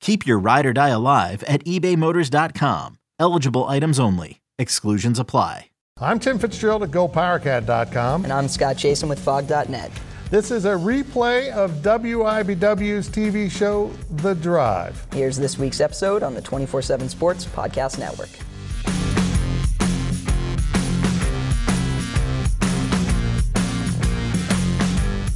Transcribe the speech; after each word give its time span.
Keep 0.00 0.26
your 0.26 0.38
ride 0.38 0.66
or 0.66 0.72
die 0.72 0.88
alive 0.88 1.42
at 1.44 1.64
ebaymotors.com. 1.64 2.98
Eligible 3.18 3.64
items 3.66 3.98
only. 4.00 4.40
Exclusions 4.58 5.18
apply. 5.18 5.66
I'm 6.00 6.20
Tim 6.20 6.38
Fitzgerald 6.38 6.84
at 6.84 6.90
GoPowerCat.com. 6.90 8.24
And 8.24 8.32
I'm 8.32 8.46
Scott 8.46 8.76
Chasen 8.76 9.08
with 9.08 9.18
Phog.net. 9.18 9.90
This 10.30 10.50
is 10.50 10.64
a 10.64 10.72
replay 10.74 11.50
of 11.50 11.72
WIBW's 11.82 13.08
TV 13.08 13.50
show, 13.50 13.90
The 14.10 14.34
Drive. 14.34 15.06
Here's 15.12 15.36
this 15.36 15.58
week's 15.58 15.80
episode 15.80 16.22
on 16.22 16.34
the 16.34 16.42
24 16.42 16.82
7 16.82 17.08
Sports 17.08 17.46
Podcast 17.46 17.98
Network. 17.98 18.28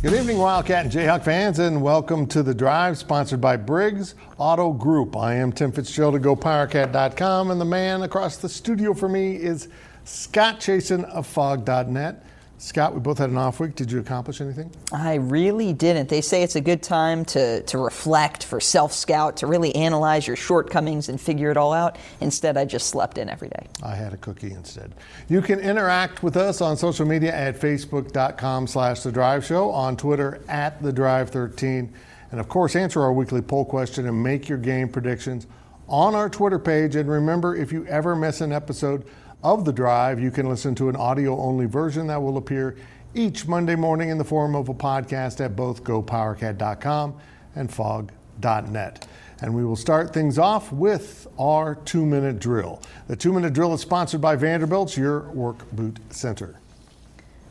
Good 0.02 0.14
evening, 0.14 0.38
Wildcat 0.38 0.86
and 0.86 0.92
Jayhawk 0.92 1.22
fans, 1.22 1.60
and 1.60 1.80
welcome 1.80 2.26
to 2.26 2.42
The 2.42 2.52
Drive, 2.52 2.98
sponsored 2.98 3.40
by 3.40 3.56
Briggs 3.56 4.16
Auto 4.36 4.72
Group. 4.72 5.16
I 5.16 5.34
am 5.34 5.52
Tim 5.52 5.70
Fitzgerald 5.70 6.16
at 6.16 6.22
GoPowerCat.com, 6.22 7.52
and 7.52 7.60
the 7.60 7.64
man 7.64 8.02
across 8.02 8.36
the 8.36 8.48
studio 8.48 8.94
for 8.94 9.08
me 9.08 9.36
is 9.36 9.68
Scott 10.02 10.58
Chasen 10.58 11.04
of 11.04 11.24
Phog.net. 11.28 12.26
Scott, 12.62 12.94
we 12.94 13.00
both 13.00 13.18
had 13.18 13.28
an 13.28 13.36
off 13.36 13.58
week. 13.58 13.74
Did 13.74 13.90
you 13.90 13.98
accomplish 13.98 14.40
anything? 14.40 14.70
I 14.92 15.14
really 15.14 15.72
didn't. 15.72 16.08
They 16.08 16.20
say 16.20 16.44
it's 16.44 16.54
a 16.54 16.60
good 16.60 16.80
time 16.80 17.24
to, 17.24 17.60
to 17.64 17.76
reflect 17.76 18.44
for 18.44 18.60
self 18.60 18.92
scout, 18.92 19.38
to 19.38 19.48
really 19.48 19.74
analyze 19.74 20.28
your 20.28 20.36
shortcomings 20.36 21.08
and 21.08 21.20
figure 21.20 21.50
it 21.50 21.56
all 21.56 21.72
out. 21.72 21.98
Instead, 22.20 22.56
I 22.56 22.64
just 22.64 22.86
slept 22.86 23.18
in 23.18 23.28
every 23.28 23.48
day. 23.48 23.66
I 23.82 23.96
had 23.96 24.14
a 24.14 24.16
cookie 24.16 24.52
instead. 24.52 24.94
You 25.28 25.42
can 25.42 25.58
interact 25.58 26.22
with 26.22 26.36
us 26.36 26.60
on 26.60 26.76
social 26.76 27.04
media 27.04 27.34
at 27.34 27.58
facebook.com 27.58 28.68
slash 28.68 29.00
The 29.00 29.10
Drive 29.10 29.44
Show, 29.44 29.72
on 29.72 29.96
Twitter 29.96 30.40
at 30.46 30.80
The 30.80 30.92
Drive 30.92 31.30
13, 31.30 31.92
and 32.30 32.38
of 32.38 32.48
course, 32.48 32.76
answer 32.76 33.02
our 33.02 33.12
weekly 33.12 33.42
poll 33.42 33.64
question 33.64 34.06
and 34.06 34.22
make 34.22 34.48
your 34.48 34.58
game 34.58 34.88
predictions 34.88 35.48
on 35.88 36.14
our 36.14 36.30
Twitter 36.30 36.60
page. 36.60 36.94
And 36.94 37.10
remember, 37.10 37.56
if 37.56 37.72
you 37.72 37.84
ever 37.86 38.14
miss 38.14 38.40
an 38.40 38.52
episode, 38.52 39.04
of 39.42 39.64
the 39.64 39.72
drive, 39.72 40.20
you 40.20 40.30
can 40.30 40.48
listen 40.48 40.74
to 40.76 40.88
an 40.88 40.96
audio 40.96 41.38
only 41.38 41.66
version 41.66 42.06
that 42.06 42.22
will 42.22 42.36
appear 42.36 42.76
each 43.14 43.46
Monday 43.46 43.74
morning 43.74 44.08
in 44.08 44.18
the 44.18 44.24
form 44.24 44.54
of 44.54 44.68
a 44.68 44.74
podcast 44.74 45.44
at 45.44 45.56
both 45.56 45.84
gopowercat.com 45.84 47.14
and 47.54 47.72
phog.net. 47.72 49.06
And 49.40 49.54
we 49.54 49.64
will 49.64 49.76
start 49.76 50.14
things 50.14 50.38
off 50.38 50.72
with 50.72 51.26
our 51.38 51.74
two 51.74 52.06
minute 52.06 52.38
drill. 52.38 52.80
The 53.08 53.16
two 53.16 53.32
minute 53.32 53.52
drill 53.52 53.74
is 53.74 53.80
sponsored 53.80 54.20
by 54.20 54.36
Vanderbilt's 54.36 54.96
Your 54.96 55.22
Work 55.32 55.70
Boot 55.72 55.98
Center. 56.10 56.56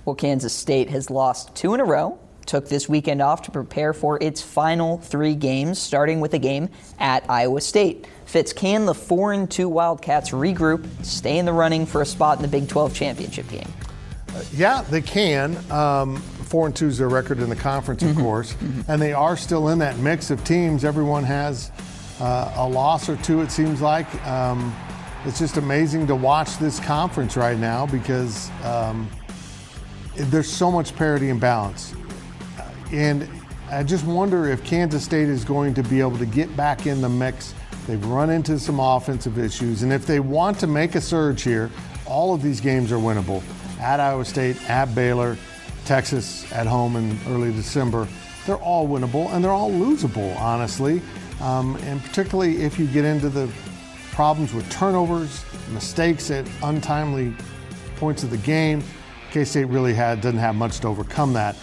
Well, 0.05 0.15
Kansas 0.15 0.53
State 0.53 0.89
has 0.89 1.09
lost 1.11 1.53
two 1.53 1.73
in 1.73 1.79
a 1.79 1.85
row, 1.85 2.17
took 2.45 2.69
this 2.69 2.89
weekend 2.89 3.21
off 3.21 3.43
to 3.43 3.51
prepare 3.51 3.93
for 3.93 4.17
its 4.21 4.41
final 4.41 4.97
three 4.97 5.35
games, 5.35 5.79
starting 5.79 6.21
with 6.21 6.33
a 6.33 6.39
game 6.39 6.69
at 6.97 7.29
Iowa 7.29 7.61
State. 7.61 8.07
Fitz, 8.31 8.53
can 8.53 8.85
the 8.85 8.93
4 8.93 9.33
and 9.33 9.51
2 9.51 9.67
Wildcats 9.67 10.29
regroup, 10.29 10.87
stay 11.03 11.37
in 11.37 11.45
the 11.45 11.51
running 11.51 11.85
for 11.85 12.01
a 12.01 12.05
spot 12.05 12.37
in 12.37 12.41
the 12.41 12.47
Big 12.47 12.69
12 12.69 12.93
championship 12.93 13.45
game? 13.49 13.67
Uh, 14.29 14.41
yeah, 14.53 14.83
they 14.83 15.01
can. 15.01 15.57
Um, 15.69 16.15
four 16.15 16.65
and 16.65 16.73
two 16.73 16.87
is 16.87 16.97
their 16.97 17.09
record 17.09 17.39
in 17.39 17.49
the 17.49 17.57
conference, 17.57 18.03
of 18.03 18.11
mm-hmm. 18.11 18.21
course, 18.21 18.53
mm-hmm. 18.53 18.89
and 18.89 19.01
they 19.01 19.11
are 19.11 19.35
still 19.35 19.67
in 19.67 19.79
that 19.79 19.97
mix 19.97 20.31
of 20.31 20.41
teams. 20.45 20.85
Everyone 20.85 21.25
has 21.25 21.71
uh, 22.21 22.53
a 22.55 22.65
loss 22.65 23.09
or 23.09 23.17
two. 23.17 23.41
It 23.41 23.51
seems 23.51 23.81
like 23.81 24.07
um, 24.25 24.73
it's 25.25 25.37
just 25.37 25.57
amazing 25.57 26.07
to 26.07 26.15
watch 26.15 26.57
this 26.57 26.79
conference 26.79 27.35
right 27.35 27.57
now 27.57 27.85
because 27.85 28.49
um, 28.63 29.09
there's 30.15 30.49
so 30.49 30.71
much 30.71 30.95
parity 30.95 31.29
and 31.29 31.39
balance, 31.41 31.93
and 32.93 33.29
I 33.69 33.83
just 33.83 34.05
wonder 34.05 34.47
if 34.47 34.63
Kansas 34.63 35.03
State 35.03 35.27
is 35.27 35.43
going 35.43 35.73
to 35.73 35.83
be 35.83 35.99
able 35.99 36.17
to 36.17 36.25
get 36.25 36.55
back 36.55 36.85
in 36.85 37.01
the 37.01 37.09
mix 37.09 37.53
They've 37.91 38.05
run 38.05 38.29
into 38.29 38.57
some 38.57 38.79
offensive 38.79 39.37
issues, 39.37 39.83
and 39.83 39.91
if 39.91 40.05
they 40.05 40.21
want 40.21 40.57
to 40.59 40.67
make 40.67 40.95
a 40.95 41.01
surge 41.01 41.41
here, 41.41 41.69
all 42.05 42.33
of 42.33 42.41
these 42.41 42.61
games 42.61 42.89
are 42.89 42.97
winnable. 42.97 43.43
At 43.81 43.99
Iowa 43.99 44.23
State, 44.23 44.55
at 44.69 44.95
Baylor, 44.95 45.35
Texas 45.83 46.49
at 46.53 46.67
home 46.67 46.95
in 46.95 47.19
early 47.27 47.51
December, 47.51 48.07
they're 48.45 48.55
all 48.55 48.87
winnable 48.87 49.29
and 49.33 49.43
they're 49.43 49.51
all 49.51 49.69
losable, 49.69 50.33
honestly. 50.39 51.01
Um, 51.41 51.75
and 51.81 52.01
particularly 52.01 52.63
if 52.63 52.79
you 52.79 52.87
get 52.87 53.03
into 53.03 53.27
the 53.27 53.51
problems 54.13 54.53
with 54.53 54.69
turnovers, 54.71 55.43
mistakes 55.73 56.31
at 56.31 56.47
untimely 56.63 57.35
points 57.97 58.23
of 58.23 58.29
the 58.29 58.37
game, 58.37 58.81
K 59.31 59.43
State 59.43 59.65
really 59.65 59.93
had, 59.93 60.21
doesn't 60.21 60.39
have 60.39 60.55
much 60.55 60.79
to 60.79 60.87
overcome 60.87 61.33
that. 61.33 61.57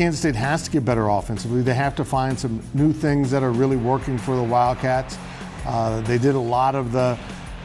Kansas 0.00 0.20
State 0.20 0.34
has 0.34 0.62
to 0.62 0.70
get 0.70 0.82
better 0.82 1.08
offensively. 1.08 1.60
They 1.60 1.74
have 1.74 1.94
to 1.96 2.06
find 2.06 2.40
some 2.40 2.62
new 2.72 2.90
things 2.90 3.30
that 3.32 3.42
are 3.42 3.50
really 3.50 3.76
working 3.76 4.16
for 4.16 4.34
the 4.34 4.42
Wildcats. 4.42 5.18
Uh, 5.66 6.00
they 6.00 6.16
did 6.16 6.34
a 6.34 6.40
lot 6.40 6.74
of 6.74 6.90
the, 6.90 7.18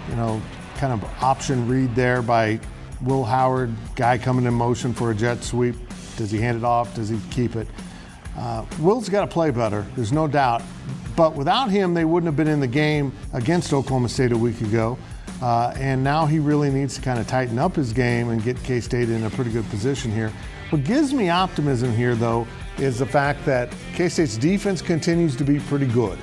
you 0.09 0.17
know, 0.17 0.41
kind 0.75 0.91
of 0.91 1.01
option 1.23 1.65
read 1.65 1.95
there 1.95 2.21
by 2.21 2.59
Will 3.01 3.23
Howard, 3.23 3.73
guy 3.95 4.17
coming 4.17 4.43
in 4.43 4.53
motion 4.53 4.93
for 4.93 5.11
a 5.11 5.15
jet 5.15 5.45
sweep. 5.45 5.77
Does 6.17 6.29
he 6.29 6.37
hand 6.37 6.57
it 6.57 6.65
off? 6.65 6.93
Does 6.93 7.07
he 7.07 7.21
keep 7.31 7.55
it? 7.55 7.69
Uh, 8.37 8.65
Will's 8.81 9.07
got 9.07 9.21
to 9.21 9.27
play 9.27 9.49
better, 9.49 9.85
there's 9.95 10.11
no 10.11 10.27
doubt. 10.27 10.61
But 11.15 11.35
without 11.35 11.71
him, 11.71 11.93
they 11.93 12.03
wouldn't 12.03 12.27
have 12.27 12.35
been 12.35 12.49
in 12.49 12.59
the 12.59 12.67
game 12.67 13.13
against 13.31 13.71
Oklahoma 13.71 14.09
State 14.09 14.33
a 14.33 14.37
week 14.37 14.59
ago. 14.59 14.97
Uh, 15.41 15.73
and 15.77 16.03
now 16.03 16.25
he 16.25 16.39
really 16.39 16.69
needs 16.69 16.95
to 16.95 17.01
kind 17.01 17.17
of 17.17 17.27
tighten 17.27 17.57
up 17.57 17.77
his 17.77 17.93
game 17.93 18.27
and 18.27 18.43
get 18.43 18.61
K 18.61 18.81
State 18.81 19.09
in 19.09 19.23
a 19.23 19.29
pretty 19.29 19.51
good 19.51 19.69
position 19.69 20.11
here. 20.11 20.33
What 20.71 20.83
gives 20.83 21.13
me 21.13 21.29
optimism 21.29 21.93
here, 21.93 22.15
though, 22.15 22.47
is 22.77 22.99
the 22.99 23.05
fact 23.05 23.45
that 23.45 23.73
K 23.93 24.09
State's 24.09 24.37
defense 24.37 24.81
continues 24.81 25.35
to 25.35 25.43
be 25.43 25.59
pretty 25.59 25.87
good. 25.87 26.17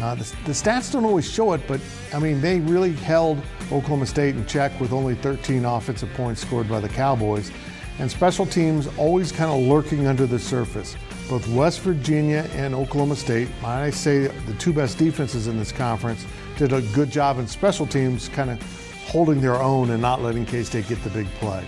Uh, 0.00 0.14
the, 0.14 0.24
the, 0.44 0.52
stats 0.52 0.92
don't 0.92 1.04
always 1.04 1.28
show 1.28 1.52
it, 1.54 1.60
but 1.66 1.80
I 2.14 2.20
mean, 2.20 2.40
they 2.40 2.60
really 2.60 2.92
held 2.92 3.38
Oklahoma 3.72 4.06
State 4.06 4.36
in 4.36 4.46
check 4.46 4.78
with 4.80 4.92
only 4.92 5.16
13 5.16 5.64
offensive 5.64 6.12
points 6.14 6.40
scored 6.40 6.68
by 6.68 6.78
the 6.78 6.88
Cowboys. 6.88 7.50
And 7.98 8.08
special 8.08 8.46
teams 8.46 8.86
always 8.96 9.32
kind 9.32 9.50
of 9.50 9.66
lurking 9.66 10.06
under 10.06 10.24
the 10.24 10.38
surface. 10.38 10.96
Both 11.28 11.48
West 11.48 11.80
Virginia 11.80 12.48
and 12.52 12.76
Oklahoma 12.76 13.16
State, 13.16 13.48
I 13.64 13.90
say 13.90 14.28
the 14.28 14.54
two 14.54 14.72
best 14.72 14.98
defenses 14.98 15.48
in 15.48 15.58
this 15.58 15.72
conference, 15.72 16.24
did 16.56 16.72
a 16.72 16.80
good 16.94 17.10
job 17.10 17.40
in 17.40 17.48
special 17.48 17.86
teams, 17.86 18.28
kind 18.28 18.50
of 18.50 18.62
holding 19.08 19.40
their 19.40 19.56
own 19.56 19.90
and 19.90 20.00
not 20.00 20.22
letting 20.22 20.46
K 20.46 20.62
State 20.62 20.86
get 20.86 21.02
the 21.02 21.10
big 21.10 21.26
play. 21.40 21.66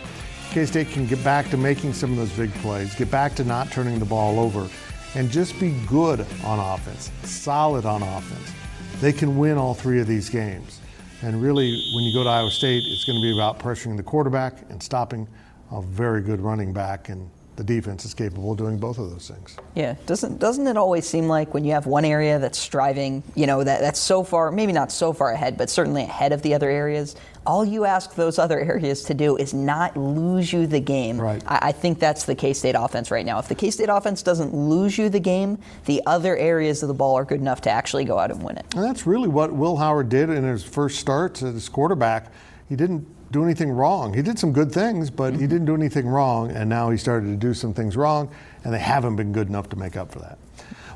K 0.50 0.66
State 0.66 0.88
can 0.88 1.06
get 1.06 1.22
back 1.22 1.49
to 1.50 1.56
making 1.56 1.94
some 1.94 2.11
of 2.11 2.16
those 2.16 2.32
big 2.32 2.52
plays, 2.55 2.93
get 2.97 3.08
back 3.08 3.37
to 3.37 3.44
not 3.44 3.70
turning 3.70 4.00
the 4.00 4.05
ball 4.05 4.41
over, 4.41 4.69
and 5.14 5.31
just 5.31 5.58
be 5.61 5.70
good 5.87 6.26
on 6.44 6.58
offense, 6.58 7.12
solid 7.23 7.87
on 7.87 8.02
offense. 8.02 8.52
They 9.00 9.12
can 9.12 9.38
win 9.38 9.56
all 9.56 9.75
three 9.75 10.00
of 10.00 10.08
these 10.08 10.29
games. 10.29 10.81
And 11.23 11.41
really, 11.41 11.70
when 11.94 12.02
you 12.02 12.12
go 12.12 12.25
to 12.25 12.29
Iowa 12.29 12.50
State, 12.50 12.82
it's 12.85 13.05
going 13.05 13.19
to 13.19 13.23
be 13.23 13.32
about 13.32 13.61
pressuring 13.61 13.97
the 13.97 14.02
quarterback 14.02 14.69
and 14.70 14.82
stopping 14.82 15.29
a 15.70 15.81
very 15.81 16.20
good 16.20 16.41
running 16.41 16.73
back 16.73 17.11
and 17.11 17.31
the 17.60 17.64
defense 17.64 18.06
is 18.06 18.14
capable 18.14 18.52
of 18.52 18.56
doing 18.56 18.78
both 18.78 18.96
of 18.98 19.10
those 19.10 19.28
things. 19.28 19.54
Yeah, 19.74 19.94
doesn't 20.06 20.38
doesn't 20.38 20.66
it 20.66 20.78
always 20.78 21.06
seem 21.06 21.28
like 21.28 21.52
when 21.52 21.62
you 21.62 21.72
have 21.72 21.84
one 21.84 22.06
area 22.06 22.38
that's 22.38 22.58
striving, 22.58 23.22
you 23.34 23.46
know, 23.46 23.62
that 23.62 23.82
that's 23.82 24.00
so 24.00 24.24
far, 24.24 24.50
maybe 24.50 24.72
not 24.72 24.90
so 24.90 25.12
far 25.12 25.32
ahead, 25.32 25.58
but 25.58 25.68
certainly 25.68 26.04
ahead 26.04 26.32
of 26.32 26.40
the 26.40 26.54
other 26.54 26.70
areas. 26.70 27.16
All 27.46 27.62
you 27.62 27.84
ask 27.84 28.14
those 28.14 28.38
other 28.38 28.58
areas 28.72 29.02
to 29.04 29.14
do 29.14 29.36
is 29.36 29.52
not 29.52 29.94
lose 29.94 30.50
you 30.50 30.66
the 30.66 30.80
game. 30.80 31.20
Right. 31.20 31.42
I, 31.46 31.58
I 31.68 31.72
think 31.72 31.98
that's 31.98 32.24
the 32.24 32.34
K 32.34 32.54
State 32.54 32.76
offense 32.78 33.10
right 33.10 33.26
now. 33.26 33.38
If 33.38 33.48
the 33.48 33.54
K 33.54 33.70
State 33.70 33.90
offense 33.90 34.22
doesn't 34.22 34.54
lose 34.54 34.96
you 34.96 35.10
the 35.10 35.20
game, 35.20 35.58
the 35.84 36.00
other 36.06 36.34
areas 36.38 36.82
of 36.82 36.88
the 36.88 36.94
ball 36.94 37.14
are 37.18 37.26
good 37.26 37.40
enough 37.40 37.60
to 37.62 37.70
actually 37.70 38.06
go 38.06 38.18
out 38.18 38.30
and 38.30 38.42
win 38.42 38.56
it. 38.56 38.64
And 38.74 38.82
that's 38.82 39.06
really 39.06 39.28
what 39.28 39.52
Will 39.52 39.76
Howard 39.76 40.08
did 40.08 40.30
in 40.30 40.44
his 40.44 40.64
first 40.64 40.98
start 40.98 41.42
as 41.42 41.68
quarterback. 41.68 42.32
He 42.70 42.76
didn't 42.76 43.06
do 43.31 43.44
anything 43.44 43.71
wrong. 43.71 44.12
He 44.12 44.23
did 44.23 44.38
some 44.38 44.53
good 44.53 44.73
things, 44.73 45.11
but 45.11 45.32
he 45.32 45.41
mm-hmm. 45.41 45.49
didn't 45.49 45.65
do 45.67 45.75
anything 45.75 46.06
wrong, 46.06 46.50
and 46.50 46.69
now 46.69 46.91
he 46.91 46.97
started 46.97 47.27
to 47.27 47.37
do 47.37 47.55
some 47.55 47.73
things 47.73 47.97
wrong, 47.97 48.31
and 48.65 48.75
they 48.75 48.79
haven't 48.79 49.17
been 49.17 49.32
good 49.32 49.49
enough 49.49 49.69
to 49.71 49.77
make 49.77 49.97
up 49.97 50.12
for 50.12 50.19
that. 50.21 50.38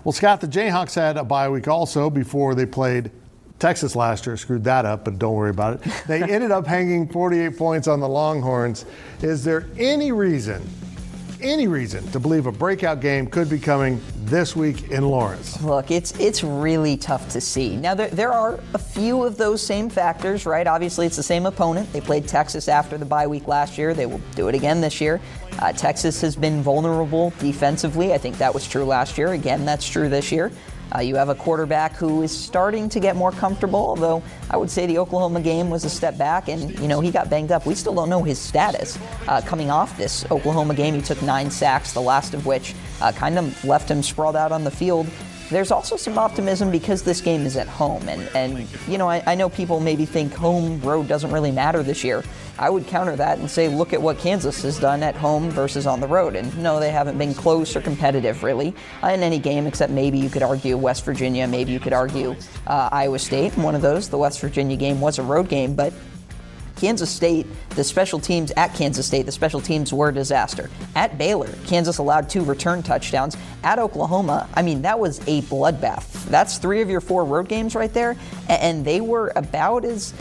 Well, 0.03 0.13
Scott, 0.13 0.41
the 0.41 0.49
Jayhawks 0.49 0.95
had 0.95 1.17
a 1.17 1.25
bye 1.25 1.49
week 1.49 1.69
also 1.69 2.11
before 2.11 2.55
they 2.55 2.67
played 2.67 3.11
Texas 3.59 3.97
last 3.97 4.27
year. 4.27 4.37
Screwed 4.37 4.65
that 4.65 4.85
up, 4.85 5.05
but 5.05 5.19
don't 5.19 5.35
worry 5.35 5.51
about 5.51 5.75
it. 5.75 5.93
They 6.07 6.23
ended 6.31 6.51
up 6.51 6.67
hanging 6.67 7.09
48 7.09 7.57
points 7.57 7.89
on 7.89 8.01
the 8.01 8.09
Longhorns. 8.09 8.85
Is 9.23 9.45
there 9.45 9.67
any 9.79 10.13
reason 10.13 10.63
any 11.45 11.69
reason 11.69 12.05
to 12.11 12.19
believe 12.19 12.47
a 12.47 12.53
breakout 12.53 13.01
game 13.01 13.27
could 13.27 13.49
be 13.51 13.59
coming 13.59 14.01
this 14.25 14.57
week 14.57 14.91
in 14.91 15.07
Lawrence? 15.07 15.63
Look, 15.63 15.91
it's 15.91 16.19
it's 16.19 16.43
really 16.43 16.97
tough 16.97 17.29
to 17.31 17.41
see. 17.41 17.77
Now 17.77 17.95
there, 17.95 18.09
there 18.09 18.33
are 18.33 18.59
a 18.73 18.79
few 18.79 19.23
of 19.23 19.37
those 19.37 19.63
same 19.63 19.91
factors, 19.91 20.47
right? 20.47 20.67
Obviously, 20.67 21.07
it's 21.07 21.17
the 21.17 21.23
same 21.23 21.47
opponent. 21.47 21.93
They 21.93 22.01
played 22.01 22.27
Texas 22.27 22.67
after 22.69 22.97
the 22.97 23.05
bye 23.05 23.27
week 23.27 23.47
last 23.47 23.77
year. 23.77 23.95
They 23.95 24.07
will 24.07 24.21
do 24.35 24.49
it 24.49 24.55
again 24.55 24.81
this 24.81 25.01
year. 25.01 25.21
Uh, 25.59 25.73
Texas 25.73 26.21
has 26.23 26.35
been 26.35 26.63
vulnerable 26.63 27.33
defensively. 27.39 28.15
I 28.15 28.19
think 28.19 28.39
that 28.39 28.53
was 28.53 28.67
true 28.67 28.85
last 28.85 29.19
year. 29.19 29.35
Again, 29.35 29.65
that's 29.65 29.89
true 29.89 30.09
this 30.09 30.33
year. 30.33 30.51
Uh, 30.95 31.01
you 31.01 31.17
have 31.17 31.29
a 31.29 31.35
quarterback 31.35 31.93
who 31.93 32.23
is 32.23 32.37
starting 32.37 32.89
to 32.89 33.01
get 33.01 33.17
more 33.17 33.33
comfortable, 33.33 33.79
although 33.79 34.23
I 34.51 34.57
would 34.57 34.71
say 34.71 34.87
the 34.87 34.99
Oklahoma 34.99 35.41
game 35.41 35.71
was 35.71 35.85
a 35.85 35.91
step 35.91 36.19
back, 36.19 36.49
and 36.49 36.77
you 36.79 36.89
know 36.89 37.01
he 37.01 37.11
got 37.11 37.31
banged 37.31 37.53
up. 37.53 37.67
We 37.67 37.75
still 37.75 37.95
don't 37.95 38.09
know 38.09 38.23
his 38.23 38.39
status 38.39 38.99
uh, 39.29 39.41
coming 39.43 39.71
off 39.71 39.97
this 39.97 40.25
Oklahoma 40.31 40.75
game. 40.75 40.95
He 40.95 41.03
took 41.03 41.21
nine 41.23 41.51
sacks, 41.51 41.93
the 41.93 42.01
last 42.03 42.35
of 42.35 42.47
which 42.47 42.75
uh, 43.01 43.13
kind 43.13 43.39
of 43.39 43.65
left 43.65 43.91
him 43.91 44.03
sprawled 44.03 44.37
out 44.37 44.53
on 44.53 44.65
the 44.65 44.71
field. 44.71 45.07
There's 45.51 45.71
also 45.71 45.97
some 45.97 46.19
optimism 46.19 46.71
because 46.71 47.03
this 47.03 47.21
game 47.21 47.43
is 47.43 47.57
at 47.57 47.69
home, 47.69 48.09
and 48.09 48.29
and 48.35 48.67
you 48.89 48.99
know 48.99 49.09
I, 49.09 49.23
I 49.27 49.35
know 49.35 49.49
people 49.49 49.81
maybe 49.81 50.07
think 50.07 50.33
home 50.33 50.81
road 50.81 51.07
doesn't 51.07 51.31
really 51.31 51.53
matter 51.53 51.83
this 51.83 52.03
year. 52.03 52.25
I 52.59 52.71
would 52.71 52.87
counter 52.87 53.17
that 53.17 53.39
and 53.39 53.51
say, 53.51 53.69
look 53.69 53.93
at 53.93 54.01
what 54.01 54.19
Kansas 54.19 54.63
has 54.63 54.79
done 54.79 55.03
at 55.03 55.17
home 55.17 55.51
versus 55.51 55.87
on 55.87 56.01
the 56.01 56.07
road. 56.07 56.37
And 56.37 56.57
no, 56.63 56.79
they 56.79 56.93
haven't 56.93 57.19
been 57.19 57.35
close 57.35 57.75
or 57.75 57.81
competitive 57.81 58.45
really 58.45 58.75
uh, 59.03 59.09
in 59.09 59.23
any 59.23 59.41
game, 59.41 59.67
except 59.67 59.93
maybe 59.93 60.19
you 60.19 60.31
could 60.31 60.43
argue 60.43 60.77
West 60.77 61.05
Virginia, 61.05 61.49
maybe 61.49 61.73
you 61.73 61.81
could 61.81 61.93
argue 61.93 62.37
uh, 62.67 62.89
Iowa 62.93 63.19
State. 63.19 63.57
One 63.59 63.75
of 63.75 63.83
those, 63.83 64.09
the 64.09 64.19
West 64.19 64.41
Virginia 64.41 64.77
game 64.77 65.01
was 65.01 65.19
a 65.19 65.23
road 65.23 65.49
game, 65.49 65.75
but 65.75 65.93
Kansas 66.77 67.11
State, 67.11 67.47
the 67.71 67.85
special 67.85 68.19
teams 68.19 68.51
at 68.53 68.75
Kansas 68.75 69.07
State, 69.07 69.27
the 69.27 69.33
special 69.33 69.61
teams 69.61 69.93
were 69.93 70.09
a 70.09 70.15
disaster. 70.15 70.71
At 70.95 71.19
Baylor, 71.19 71.51
Kansas 71.67 71.99
allowed 71.99 72.29
two 72.29 72.45
return 72.45 72.83
touchdowns. 72.83 73.37
At 73.63 73.79
Oklahoma, 73.79 74.49
I 74.55 74.63
mean, 74.63 74.83
that 74.83 74.99
was 74.99 75.21
a 75.21 75.43
bloodbath. 75.43 76.25
That's 76.27 76.59
three 76.59 76.83
of 76.83 76.91
your 76.91 77.01
four 77.01 77.25
road 77.25 77.49
games 77.49 77.75
right 77.75 77.93
there, 77.93 78.17
and 78.49 78.85
they 78.85 79.01
were 79.01 79.33
about 79.37 79.85
as 79.85 80.15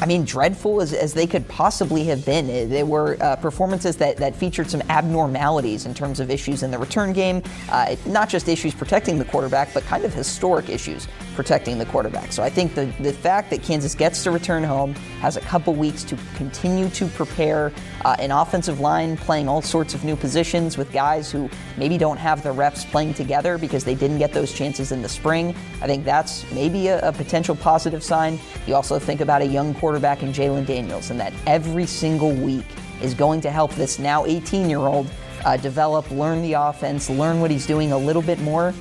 I 0.00 0.04
mean, 0.04 0.24
dreadful 0.24 0.82
as, 0.82 0.92
as 0.92 1.14
they 1.14 1.26
could 1.26 1.48
possibly 1.48 2.04
have 2.04 2.24
been. 2.24 2.44
Uh, 2.46 2.68
they 2.68 2.82
were 2.82 3.16
uh, 3.20 3.36
performances 3.36 3.96
that, 3.96 4.18
that 4.18 4.36
featured 4.36 4.68
some 4.68 4.82
abnormalities 4.90 5.86
in 5.86 5.94
terms 5.94 6.20
of 6.20 6.30
issues 6.30 6.62
in 6.62 6.70
the 6.70 6.78
return 6.78 7.12
game, 7.12 7.42
uh, 7.70 7.96
not 8.04 8.28
just 8.28 8.48
issues 8.48 8.74
protecting 8.74 9.18
the 9.18 9.24
quarterback, 9.24 9.72
but 9.72 9.82
kind 9.84 10.04
of 10.04 10.12
historic 10.12 10.68
issues 10.68 11.08
protecting 11.36 11.78
the 11.78 11.86
quarterback. 11.86 12.32
So 12.32 12.42
I 12.42 12.50
think 12.50 12.74
the, 12.74 12.86
the 13.00 13.12
fact 13.12 13.50
that 13.50 13.62
Kansas 13.62 13.94
gets 13.94 14.24
to 14.24 14.30
return 14.30 14.64
home, 14.64 14.94
has 15.20 15.36
a 15.36 15.40
couple 15.42 15.74
weeks 15.74 16.02
to 16.04 16.18
continue 16.34 16.88
to 16.90 17.06
prepare 17.06 17.72
uh, 18.04 18.16
an 18.18 18.30
offensive 18.30 18.80
line 18.80 19.16
playing 19.16 19.48
all 19.48 19.62
sorts 19.62 19.94
of 19.94 20.04
new 20.04 20.16
positions 20.16 20.76
with 20.76 20.90
guys 20.92 21.30
who 21.30 21.48
maybe 21.76 21.98
don't 21.98 22.16
have 22.16 22.42
the 22.42 22.50
reps 22.50 22.84
playing 22.84 23.14
together 23.14 23.58
because 23.58 23.84
they 23.84 23.94
didn't 23.94 24.18
get 24.18 24.32
those 24.32 24.52
chances 24.52 24.92
in 24.92 25.02
the 25.02 25.08
spring. 25.08 25.54
I 25.82 25.86
think 25.86 26.04
that's 26.04 26.50
maybe 26.52 26.88
a, 26.88 27.06
a 27.06 27.12
potential 27.12 27.54
positive 27.54 28.02
sign. 28.02 28.38
You 28.66 28.74
also 28.74 28.98
think 28.98 29.20
about 29.20 29.42
a 29.42 29.46
young 29.46 29.74
quarterback 29.74 30.22
in 30.22 30.32
Jalon 30.32 30.66
Daniels, 30.66 31.10
and 31.10 31.20
that 31.20 31.32
every 31.46 31.86
single 31.86 32.32
week 32.32 32.64
is 33.02 33.14
going 33.14 33.40
to 33.42 33.50
help 33.50 33.72
this 33.74 33.98
now 33.98 34.24
18 34.24 34.70
year 34.70 34.80
old 34.80 35.06
uh, 35.44 35.56
develop, 35.56 36.10
learn 36.10 36.42
the 36.42 36.54
offense, 36.54 37.10
learn 37.10 37.40
what 37.40 37.50
he's 37.50 37.66
doing 37.66 37.92
a 37.92 37.98
little 37.98 38.22
bit 38.22 38.40
more. 38.40 38.74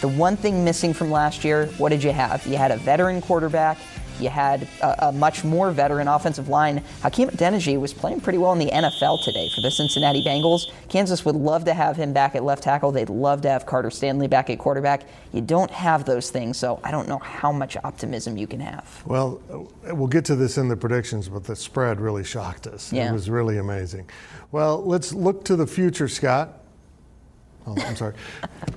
The 0.00 0.08
one 0.08 0.36
thing 0.36 0.64
missing 0.64 0.94
from 0.94 1.10
last 1.10 1.44
year, 1.44 1.66
what 1.78 1.88
did 1.88 2.04
you 2.04 2.12
have? 2.12 2.46
You 2.46 2.56
had 2.56 2.70
a 2.70 2.76
veteran 2.76 3.20
quarterback. 3.20 3.78
You 4.20 4.28
had 4.28 4.66
a, 4.82 5.08
a 5.08 5.12
much 5.12 5.44
more 5.44 5.70
veteran 5.70 6.08
offensive 6.08 6.48
line. 6.48 6.82
Hakeem 7.02 7.28
Adeniji 7.30 7.80
was 7.80 7.92
playing 7.92 8.20
pretty 8.20 8.38
well 8.38 8.52
in 8.52 8.58
the 8.58 8.70
NFL 8.70 9.24
today 9.24 9.48
for 9.54 9.60
the 9.60 9.70
Cincinnati 9.70 10.22
Bengals. 10.22 10.70
Kansas 10.88 11.24
would 11.24 11.36
love 11.36 11.64
to 11.64 11.74
have 11.74 11.96
him 11.96 12.12
back 12.12 12.34
at 12.34 12.44
left 12.44 12.62
tackle. 12.62 12.90
They'd 12.92 13.10
love 13.10 13.42
to 13.42 13.50
have 13.50 13.66
Carter 13.66 13.90
Stanley 13.90 14.28
back 14.28 14.50
at 14.50 14.58
quarterback. 14.58 15.02
You 15.32 15.40
don't 15.40 15.70
have 15.70 16.04
those 16.04 16.30
things, 16.30 16.56
so 16.56 16.80
I 16.82 16.90
don't 16.90 17.08
know 17.08 17.18
how 17.18 17.52
much 17.52 17.76
optimism 17.84 18.36
you 18.36 18.46
can 18.46 18.60
have. 18.60 19.02
Well, 19.06 19.40
uh, 19.88 19.94
we'll 19.94 20.08
get 20.08 20.24
to 20.26 20.36
this 20.36 20.58
in 20.58 20.68
the 20.68 20.76
predictions, 20.76 21.28
but 21.28 21.44
the 21.44 21.56
spread 21.56 22.00
really 22.00 22.24
shocked 22.24 22.66
us. 22.66 22.92
Yeah. 22.92 23.10
It 23.10 23.12
was 23.12 23.30
really 23.30 23.58
amazing. 23.58 24.08
Well, 24.50 24.84
let's 24.84 25.12
look 25.12 25.44
to 25.46 25.56
the 25.56 25.66
future, 25.66 26.08
Scott. 26.08 26.57
Oh, 27.68 27.74
I'm 27.82 27.96
sorry. 27.96 28.14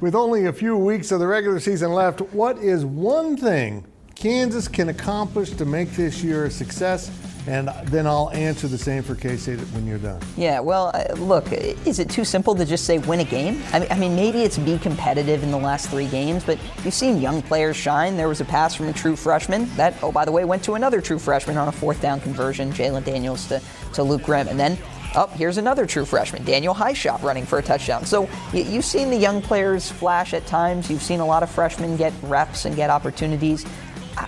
With 0.01 0.15
only 0.15 0.47
a 0.47 0.53
few 0.53 0.75
weeks 0.75 1.11
of 1.11 1.21
the 1.21 1.27
regular 1.27 1.61
season 1.61 1.93
left, 1.93 2.19
what 2.33 2.57
is 2.57 2.83
one 2.83 3.37
thing 3.37 3.85
Kansas 4.15 4.67
can 4.67 4.89
accomplish 4.89 5.51
to 5.51 5.65
make 5.65 5.91
this 5.91 6.21
year 6.21 6.45
a 6.45 6.51
success? 6.51 7.09
And 7.47 7.69
then 7.85 8.05
I'll 8.05 8.29
answer 8.31 8.67
the 8.67 8.77
same 8.77 9.01
for 9.01 9.15
K 9.15 9.37
State 9.37 9.59
when 9.59 9.87
you're 9.87 9.97
done. 9.97 10.21
Yeah, 10.37 10.59
well, 10.59 10.91
uh, 10.93 11.13
look, 11.15 11.51
is 11.51 11.97
it 11.99 12.09
too 12.09 12.23
simple 12.23 12.53
to 12.53 12.65
just 12.65 12.85
say 12.85 12.99
win 12.99 13.21
a 13.21 13.23
game? 13.23 13.63
I 13.71 13.79
mean, 13.79 13.87
I 13.91 13.97
mean, 13.97 14.15
maybe 14.15 14.43
it's 14.43 14.59
be 14.59 14.77
competitive 14.77 15.41
in 15.41 15.49
the 15.49 15.57
last 15.57 15.89
three 15.89 16.07
games, 16.07 16.43
but 16.43 16.59
you've 16.83 16.93
seen 16.93 17.19
young 17.19 17.41
players 17.41 17.77
shine. 17.77 18.15
There 18.15 18.27
was 18.27 18.41
a 18.41 18.45
pass 18.45 18.75
from 18.75 18.89
a 18.89 18.93
true 18.93 19.15
freshman 19.15 19.73
that, 19.75 19.95
oh, 20.03 20.11
by 20.11 20.25
the 20.25 20.31
way, 20.31 20.45
went 20.45 20.63
to 20.65 20.73
another 20.73 21.01
true 21.01 21.17
freshman 21.17 21.57
on 21.57 21.67
a 21.67 21.71
fourth 21.71 21.99
down 21.99 22.19
conversion, 22.19 22.71
Jalon 22.73 23.03
Daniels 23.03 23.47
to, 23.47 23.59
to 23.93 24.03
Luke 24.03 24.21
Grimm. 24.21 24.47
And 24.47 24.59
then 24.59 24.77
Oh, 25.13 25.27
here's 25.27 25.57
another 25.57 25.85
true 25.85 26.05
freshman, 26.05 26.45
Daniel 26.45 26.73
Hishaw, 26.73 27.21
running 27.21 27.45
for 27.45 27.59
a 27.59 27.61
touchdown. 27.61 28.05
So 28.05 28.29
you, 28.53 28.63
have 28.63 28.85
seen 28.85 29.09
the 29.09 29.17
young 29.17 29.41
players 29.41 29.91
flash 29.91 30.33
at 30.33 30.45
times. 30.45 30.89
You've 30.89 31.01
seen 31.01 31.19
a 31.19 31.25
lot 31.25 31.43
of 31.43 31.51
freshmen 31.51 31.97
get 31.97 32.13
reps 32.23 32.63
and 32.63 32.77
get 32.77 32.89
opportunities. 32.89 33.65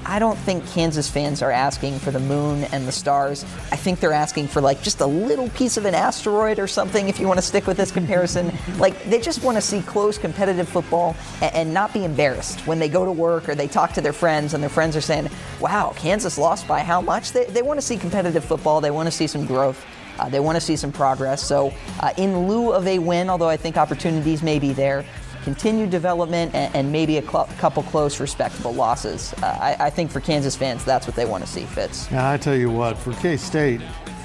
I 0.06 0.20
don't 0.20 0.38
think 0.40 0.68
Kansas 0.68 1.10
fans 1.10 1.42
are 1.42 1.52
asking 1.52 2.00
for 2.00 2.12
the 2.12 2.20
moon 2.20 2.66
and 2.66 2.86
the 2.86 2.92
stars. 2.92 3.44
I 3.72 3.78
think 3.78 4.02
they're 4.02 4.14
asking 4.14 4.48
for 4.48 4.60
like 4.60 4.82
just 4.82 5.00
a 5.00 5.06
little 5.06 5.50
piece 5.50 5.78
of 5.78 5.86
an 5.86 5.96
asteroid 5.96 6.60
or 6.60 6.68
something 6.68 7.08
if 7.08 7.20
you 7.20 7.28
want 7.28 7.38
to 7.38 7.46
stick 7.46 7.66
with 7.66 7.78
this 7.78 7.92
comparison. 7.92 8.52
like 8.78 9.02
they 9.06 9.20
just 9.20 9.42
want 9.44 9.56
to 9.56 9.62
see 9.62 9.82
close 9.82 10.18
competitive 10.18 10.68
football 10.68 11.16
and, 11.42 11.56
and, 11.56 11.74
not 11.74 11.94
be 11.94 12.04
embarrassed 12.06 12.66
when 12.68 12.80
they 12.80 12.90
go 12.90 13.06
to 13.06 13.12
work 13.12 13.48
or 13.48 13.56
they 13.56 13.68
talk 13.68 13.94
to 13.94 14.02
their 14.02 14.14
friends 14.14 14.54
and 14.54 14.62
their 14.62 14.70
friends 14.70 14.96
are 14.96 15.02
saying, 15.02 15.30
wow, 15.60 15.94
Kansas 15.96 16.38
lost 16.38 16.68
by 16.68 16.80
how 16.80 17.00
much? 17.00 17.32
They, 17.32 17.46
they 17.46 17.62
want 17.62 17.80
to 17.80 17.86
see 17.86 17.98
competitive 17.98 18.44
football. 18.44 18.82
They 18.82 18.92
want 18.92 19.08
to 19.08 19.12
see 19.12 19.28
some 19.28 19.46
growth. 19.46 19.86
Uh, 20.19 20.30
they 20.30 20.39
want 20.39 20.56
to 20.56 20.62
see 20.62 20.75
some 20.75 20.92
progress. 20.92 21.44
So, 21.44 21.74
uh, 22.00 22.13
in 22.18 22.48
lieu 22.48 22.71
of 22.71 22.88
a 22.88 23.00
win, 23.00 23.30
although 23.30 23.50
I 23.50 23.57
think 23.57 23.77
opportunities 23.77 24.43
may 24.43 24.60
be 24.60 24.74
there, 24.74 25.05
continued 25.43 25.89
development 25.89 26.53
and, 26.55 26.74
and 26.75 26.91
maybe 26.91 27.17
a 27.17 27.22
cl- 27.22 27.50
couple 27.58 27.84
close, 27.84 28.20
respectable 28.20 28.74
losses. 28.74 29.34
Uh, 29.43 29.46
I, 29.46 29.88
I, 29.88 29.89
think 29.89 30.10
for 30.10 30.22
Kansas 30.22 30.55
fans, 30.55 30.86
that's 30.86 31.05
what 31.05 31.15
they 31.15 31.25
want 31.25 31.43
to 31.43 31.50
see, 31.50 31.65
Fitz. 31.65 32.10
Yeah, 32.10 32.32
I 32.32 32.38
tell 32.38 32.55
you 32.55 32.70
what, 32.70 32.98
for 32.98 33.13
K 33.13 33.36
State, 33.38 33.82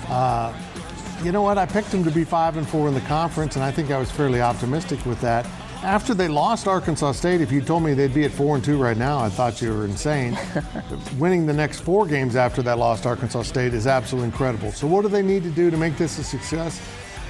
uh, 0.09 0.53
you 1.23 1.33
know 1.33 1.43
what? 1.43 1.59
I 1.59 1.67
picked 1.67 1.91
them 1.91 2.05
to 2.05 2.11
be 2.11 2.25
five 2.25 2.57
and 2.57 2.69
four 2.69 2.87
in 2.87 2.95
the 2.95 3.01
conference, 3.03 3.57
and 3.57 3.65
I 3.65 3.73
think 3.73 3.91
I 3.91 3.99
was 3.99 4.11
fairly 4.11 4.41
optimistic 4.41 5.05
with 5.05 5.21
that 5.21 5.45
after 5.83 6.13
they 6.13 6.29
lost 6.29 6.67
Arkansas 6.67 7.13
State, 7.13 7.41
if 7.41 7.53
you 7.53 7.61
told 7.61 7.85
me 7.85 7.95
they'd 7.95 8.13
be 8.13 8.25
at 8.25 8.33
four 8.33 8.57
and 8.57 8.65
two 8.65 8.79
right 8.79 8.97
now, 8.97 9.19
I 9.19 9.29
thought 9.29 9.63
you 9.63 9.73
were 9.73 9.85
insane. 9.85 10.37
Winning 11.19 11.47
the 11.47 11.53
next 11.53 11.81
four 11.81 12.07
games 12.07 12.37
after 12.37 12.63
that 12.63 12.79
lost 12.79 13.07
Arkansas 13.07 13.43
State 13.43 13.75
is 13.75 13.87
absolutely 13.87 14.27
incredible. 14.27 14.73
So, 14.73 14.87
what 14.87 15.03
do 15.03 15.09
they 15.09 15.23
need 15.23 15.45
to 15.45 15.51
do 15.51 15.71
to 15.71 15.77
make 15.77 15.97
this 15.97 16.19
a 16.19 16.25
success? 16.25 16.81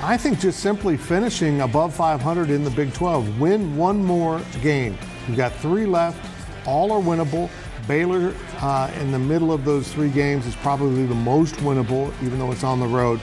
I 0.00 0.16
think 0.16 0.38
just 0.38 0.60
simply 0.60 0.96
finishing 0.96 1.60
above 1.60 1.94
500 1.94 2.50
in 2.50 2.64
the 2.64 2.70
Big 2.70 2.92
12. 2.94 3.40
Win 3.40 3.76
one 3.76 4.02
more 4.02 4.40
game. 4.62 4.96
You've 5.26 5.36
got 5.36 5.52
three 5.54 5.86
left. 5.86 6.18
All 6.66 6.92
are 6.92 7.02
winnable. 7.02 7.50
Baylor, 7.86 8.34
uh, 8.60 8.90
in 9.00 9.10
the 9.10 9.18
middle 9.18 9.52
of 9.52 9.64
those 9.64 9.92
three 9.92 10.10
games, 10.10 10.46
is 10.46 10.54
probably 10.56 11.04
the 11.04 11.14
most 11.14 11.56
winnable, 11.56 12.12
even 12.22 12.38
though 12.38 12.52
it's 12.52 12.64
on 12.64 12.80
the 12.80 12.86
road. 12.86 13.20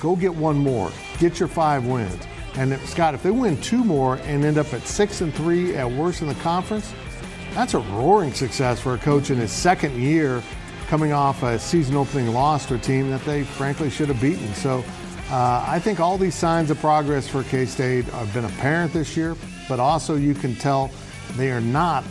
Go 0.00 0.16
get 0.16 0.34
one 0.34 0.56
more. 0.56 0.90
Get 1.18 1.38
your 1.38 1.48
five 1.48 1.86
wins. 1.86 2.22
And 2.56 2.72
if, 2.72 2.88
Scott, 2.88 3.14
if 3.14 3.22
they 3.22 3.30
win 3.30 3.60
two 3.60 3.84
more 3.84 4.16
and 4.24 4.44
end 4.44 4.58
up 4.58 4.72
at 4.72 4.86
six 4.86 5.20
and 5.20 5.34
three 5.34 5.76
at 5.76 5.90
worst 5.90 6.22
in 6.22 6.28
the 6.28 6.34
conference, 6.36 6.92
that's 7.52 7.74
a 7.74 7.78
roaring 7.78 8.32
success 8.32 8.80
for 8.80 8.94
a 8.94 8.98
coach 8.98 9.30
in 9.30 9.38
his 9.38 9.52
second 9.52 10.00
year 10.00 10.42
coming 10.88 11.12
off 11.12 11.42
a 11.42 11.58
season 11.58 11.96
opening 11.96 12.32
loss 12.32 12.66
to 12.66 12.74
a 12.74 12.78
team 12.78 13.10
that 13.10 13.22
they 13.24 13.42
frankly 13.42 13.90
should 13.90 14.08
have 14.08 14.20
beaten. 14.20 14.54
So 14.54 14.84
uh, 15.30 15.64
I 15.66 15.78
think 15.80 15.98
all 15.98 16.16
these 16.16 16.34
signs 16.34 16.70
of 16.70 16.78
progress 16.78 17.28
for 17.28 17.42
K 17.44 17.66
State 17.66 18.04
have 18.06 18.32
been 18.32 18.44
apparent 18.44 18.92
this 18.92 19.16
year, 19.16 19.36
but 19.68 19.80
also 19.80 20.14
you 20.14 20.34
can 20.34 20.54
tell 20.54 20.90
they 21.36 21.50
are 21.50 21.60
not, 21.60 22.04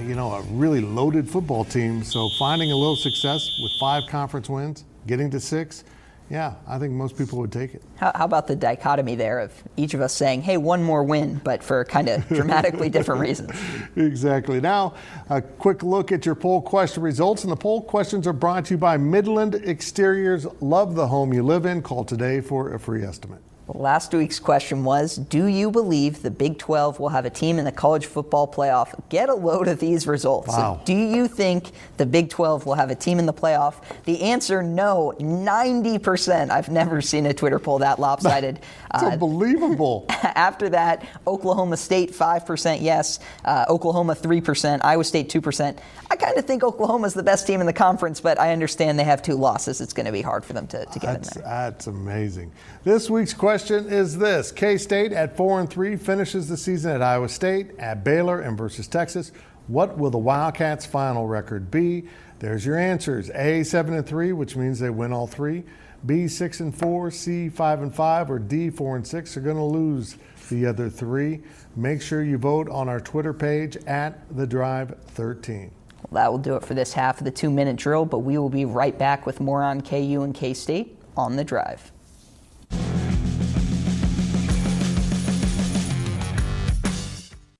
you 0.00 0.14
know, 0.14 0.32
a 0.32 0.42
really 0.42 0.80
loaded 0.80 1.28
football 1.28 1.64
team. 1.64 2.04
So 2.04 2.28
finding 2.38 2.70
a 2.70 2.76
little 2.76 2.96
success 2.96 3.40
with 3.60 3.72
five 3.80 4.04
conference 4.08 4.48
wins, 4.48 4.84
getting 5.06 5.28
to 5.30 5.40
six, 5.40 5.82
yeah, 6.30 6.54
I 6.68 6.78
think 6.78 6.92
most 6.92 7.18
people 7.18 7.38
would 7.40 7.50
take 7.50 7.74
it. 7.74 7.82
How, 7.96 8.12
how, 8.14 8.24
about 8.24 8.46
the 8.46 8.54
dichotomy 8.54 9.16
there 9.16 9.40
of 9.40 9.52
each 9.76 9.94
of 9.94 10.00
us 10.00 10.14
saying, 10.14 10.42
hey, 10.42 10.58
one 10.58 10.80
more 10.80 11.02
win, 11.02 11.40
but 11.42 11.64
for 11.64 11.84
kind 11.84 12.08
of 12.08 12.26
dramatically 12.28 12.88
different 12.88 13.20
reasons? 13.20 13.50
Exactly. 13.96 14.60
Now, 14.60 14.94
a 15.28 15.42
quick 15.42 15.82
look 15.82 16.12
at 16.12 16.24
your 16.24 16.36
poll 16.36 16.62
question 16.62 17.02
results. 17.02 17.42
And 17.42 17.50
the 17.50 17.56
poll 17.56 17.82
questions 17.82 18.28
are 18.28 18.32
brought 18.32 18.66
to 18.66 18.74
you 18.74 18.78
by 18.78 18.96
Midland 18.96 19.56
Exteriors. 19.56 20.46
Love 20.60 20.94
the 20.94 21.08
home 21.08 21.32
you 21.32 21.42
live 21.42 21.66
in. 21.66 21.82
Call 21.82 22.04
today 22.04 22.40
for 22.40 22.72
a 22.72 22.78
free 22.78 23.02
estimate. 23.02 23.42
Last 23.74 24.12
week's 24.12 24.38
question 24.38 24.84
was 24.84 25.16
Do 25.16 25.46
you 25.46 25.70
believe 25.70 26.22
the 26.22 26.30
Big 26.30 26.58
12 26.58 26.98
will 26.98 27.10
have 27.10 27.24
a 27.24 27.30
team 27.30 27.58
in 27.58 27.64
the 27.64 27.72
college 27.72 28.06
football 28.06 28.48
playoff? 28.48 29.00
Get 29.08 29.28
a 29.28 29.34
load 29.34 29.68
of 29.68 29.78
these 29.78 30.06
results. 30.06 30.48
Wow. 30.48 30.78
So 30.78 30.84
do 30.84 30.94
you 30.94 31.28
think 31.28 31.70
the 31.96 32.06
Big 32.06 32.30
12 32.30 32.66
will 32.66 32.74
have 32.74 32.90
a 32.90 32.94
team 32.94 33.18
in 33.18 33.26
the 33.26 33.32
playoff? 33.32 33.74
The 34.04 34.22
answer 34.22 34.62
no, 34.62 35.14
90%. 35.18 36.50
I've 36.50 36.68
never 36.68 37.00
seen 37.00 37.26
a 37.26 37.34
Twitter 37.34 37.58
poll 37.58 37.78
that 37.78 37.98
lopsided. 37.98 38.60
It's 38.92 39.04
uh, 39.04 39.10
unbelievable. 39.10 40.06
After 40.10 40.68
that, 40.70 41.06
Oklahoma 41.24 41.76
State 41.76 42.10
5% 42.10 42.82
yes, 42.82 43.20
uh, 43.44 43.64
Oklahoma 43.68 44.16
3%, 44.16 44.80
Iowa 44.82 45.04
State 45.04 45.28
2%. 45.28 45.78
I 46.10 46.16
kind 46.16 46.36
of 46.36 46.44
think 46.44 46.64
Oklahoma's 46.64 47.14
the 47.14 47.22
best 47.22 47.46
team 47.46 47.60
in 47.60 47.68
the 47.68 47.72
conference, 47.72 48.20
but 48.20 48.40
I 48.40 48.52
understand 48.52 48.98
they 48.98 49.04
have 49.04 49.22
two 49.22 49.36
losses. 49.36 49.80
It's 49.80 49.92
going 49.92 50.06
to 50.06 50.12
be 50.12 50.22
hard 50.22 50.44
for 50.44 50.54
them 50.54 50.66
to, 50.66 50.86
to 50.86 50.98
get 50.98 51.22
that's, 51.22 51.36
in 51.36 51.42
there. 51.42 51.50
That's 51.52 51.86
amazing. 51.86 52.50
This 52.82 53.08
week's 53.08 53.32
question 53.32 53.59
is 53.68 54.16
this 54.16 54.52
K 54.52 54.78
State 54.78 55.12
at 55.12 55.36
4 55.36 55.60
and 55.60 55.68
3 55.68 55.96
finishes 55.96 56.48
the 56.48 56.56
season 56.56 56.92
at 56.92 57.02
Iowa 57.02 57.28
State, 57.28 57.72
at 57.80 58.04
Baylor, 58.04 58.40
and 58.40 58.56
versus 58.56 58.86
Texas. 58.86 59.32
What 59.66 59.98
will 59.98 60.10
the 60.10 60.18
Wildcats' 60.18 60.86
final 60.86 61.26
record 61.26 61.68
be? 61.70 62.04
There's 62.38 62.64
your 62.64 62.78
answers. 62.78 63.28
A 63.30 63.62
7 63.64 63.92
and 63.92 64.06
3, 64.06 64.32
which 64.32 64.56
means 64.56 64.78
they 64.78 64.88
win 64.88 65.12
all 65.12 65.26
three. 65.26 65.64
B 66.06 66.28
6 66.28 66.60
and 66.60 66.74
4, 66.74 67.10
C 67.10 67.48
5 67.48 67.82
and 67.82 67.94
5, 67.94 68.30
or 68.30 68.38
D 68.38 68.70
4 68.70 68.96
and 68.96 69.06
6 69.06 69.36
are 69.36 69.40
going 69.40 69.56
to 69.56 69.62
lose 69.62 70.16
the 70.48 70.66
other 70.66 70.88
three. 70.88 71.40
Make 71.76 72.00
sure 72.00 72.22
you 72.22 72.38
vote 72.38 72.68
on 72.68 72.88
our 72.88 73.00
Twitter 73.00 73.34
page 73.34 73.76
at 73.86 74.34
the 74.36 74.46
Drive 74.46 74.96
13. 75.08 75.70
Well, 76.10 76.22
that 76.24 76.30
will 76.30 76.38
do 76.38 76.56
it 76.56 76.64
for 76.64 76.74
this 76.74 76.92
half 76.92 77.18
of 77.18 77.24
the 77.24 77.30
two 77.30 77.50
minute 77.50 77.76
drill, 77.76 78.04
but 78.04 78.20
we 78.20 78.38
will 78.38 78.48
be 78.48 78.64
right 78.64 78.96
back 78.98 79.26
with 79.26 79.40
more 79.40 79.62
on 79.62 79.80
KU 79.80 80.22
and 80.22 80.34
K 80.34 80.54
State 80.54 80.98
on 81.16 81.36
the 81.36 81.44
drive. 81.44 81.92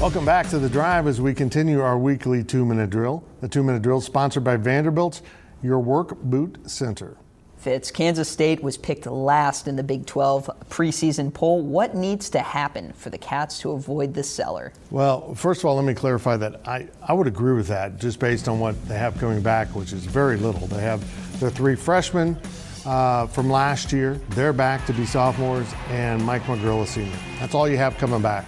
Welcome 0.00 0.24
back 0.24 0.48
to 0.48 0.58
the 0.58 0.70
drive 0.70 1.06
as 1.06 1.20
we 1.20 1.34
continue 1.34 1.82
our 1.82 1.98
weekly 1.98 2.42
two 2.42 2.64
minute 2.64 2.88
drill. 2.88 3.22
The 3.42 3.48
two 3.48 3.62
minute 3.62 3.82
drill 3.82 3.98
is 3.98 4.06
sponsored 4.06 4.42
by 4.42 4.56
Vanderbilt's 4.56 5.20
Your 5.62 5.78
Work 5.78 6.16
Boot 6.22 6.58
Center. 6.64 7.18
Fitz, 7.58 7.90
Kansas 7.90 8.26
State 8.26 8.62
was 8.62 8.78
picked 8.78 9.04
last 9.04 9.68
in 9.68 9.76
the 9.76 9.82
Big 9.82 10.06
12 10.06 10.48
preseason 10.70 11.32
poll. 11.32 11.60
What 11.60 11.94
needs 11.94 12.30
to 12.30 12.38
happen 12.38 12.94
for 12.94 13.10
the 13.10 13.18
Cats 13.18 13.58
to 13.58 13.72
avoid 13.72 14.14
the 14.14 14.22
cellar? 14.22 14.72
Well, 14.90 15.34
first 15.34 15.60
of 15.60 15.66
all, 15.66 15.76
let 15.76 15.84
me 15.84 15.92
clarify 15.92 16.38
that 16.38 16.66
I, 16.66 16.88
I 17.06 17.12
would 17.12 17.26
agree 17.26 17.52
with 17.52 17.66
that 17.66 17.98
just 17.98 18.18
based 18.18 18.48
on 18.48 18.58
what 18.58 18.82
they 18.88 18.96
have 18.96 19.18
coming 19.18 19.42
back, 19.42 19.68
which 19.76 19.92
is 19.92 20.06
very 20.06 20.38
little. 20.38 20.66
They 20.66 20.80
have 20.80 21.04
their 21.40 21.50
three 21.50 21.76
freshmen 21.76 22.38
uh, 22.86 23.26
from 23.26 23.50
last 23.50 23.92
year, 23.92 24.14
they're 24.30 24.54
back 24.54 24.86
to 24.86 24.94
be 24.94 25.04
sophomores, 25.04 25.70
and 25.88 26.24
Mike 26.24 26.44
McGuirl, 26.44 26.84
a 26.84 26.86
senior. 26.86 27.18
That's 27.38 27.54
all 27.54 27.68
you 27.68 27.76
have 27.76 27.98
coming 27.98 28.22
back 28.22 28.46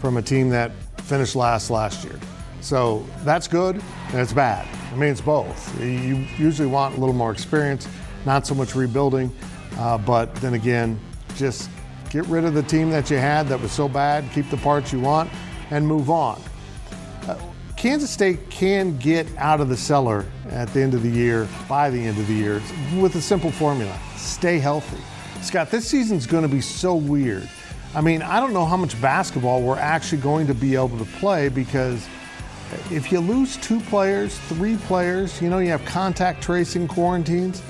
from 0.00 0.16
a 0.16 0.22
team 0.22 0.48
that 0.48 0.70
finished 1.04 1.36
last 1.36 1.70
last 1.70 2.04
year. 2.04 2.18
So 2.60 3.06
that's 3.24 3.46
good 3.46 3.76
and 4.08 4.20
it's 4.20 4.32
bad. 4.32 4.66
I 4.92 4.96
mean, 4.96 5.10
it's 5.10 5.20
both. 5.20 5.80
You 5.80 6.24
usually 6.38 6.68
want 6.68 6.96
a 6.96 7.00
little 7.00 7.14
more 7.14 7.30
experience, 7.30 7.86
not 8.24 8.46
so 8.46 8.54
much 8.54 8.74
rebuilding, 8.74 9.34
uh, 9.78 9.98
but 9.98 10.34
then 10.36 10.54
again, 10.54 10.98
just 11.36 11.68
get 12.10 12.24
rid 12.26 12.44
of 12.44 12.54
the 12.54 12.62
team 12.62 12.90
that 12.90 13.10
you 13.10 13.18
had 13.18 13.48
that 13.48 13.60
was 13.60 13.72
so 13.72 13.88
bad, 13.88 14.24
keep 14.32 14.48
the 14.48 14.56
parts 14.58 14.92
you 14.92 15.00
want, 15.00 15.30
and 15.70 15.86
move 15.86 16.08
on. 16.08 16.40
Uh, 17.26 17.38
Kansas 17.76 18.10
State 18.10 18.48
can 18.48 18.96
get 18.98 19.26
out 19.36 19.60
of 19.60 19.68
the 19.68 19.76
cellar 19.76 20.24
at 20.48 20.72
the 20.72 20.80
end 20.80 20.94
of 20.94 21.02
the 21.02 21.10
year, 21.10 21.46
by 21.68 21.90
the 21.90 21.98
end 21.98 22.16
of 22.18 22.26
the 22.28 22.34
year, 22.34 22.62
with 22.96 23.14
a 23.16 23.20
simple 23.20 23.50
formula 23.50 23.98
stay 24.16 24.58
healthy. 24.58 25.02
Scott, 25.42 25.70
this 25.70 25.86
season's 25.86 26.26
going 26.26 26.42
to 26.42 26.48
be 26.48 26.62
so 26.62 26.94
weird 26.94 27.46
I 27.94 28.00
mean, 28.00 28.22
I 28.22 28.40
don't 28.40 28.52
know 28.52 28.64
how 28.64 28.76
much 28.76 29.00
basketball 29.00 29.62
we're 29.62 29.78
actually 29.78 30.20
going 30.20 30.48
to 30.48 30.54
be 30.54 30.74
able 30.74 30.98
to 30.98 31.04
play 31.04 31.48
because 31.48 32.04
if 32.90 33.12
you 33.12 33.20
lose 33.20 33.56
two 33.58 33.78
players, 33.82 34.36
three 34.48 34.76
players, 34.76 35.40
you 35.40 35.48
know, 35.48 35.58
you 35.58 35.68
have 35.68 35.84
contact 35.84 36.42
tracing 36.42 36.88
quarantines, 36.88 37.62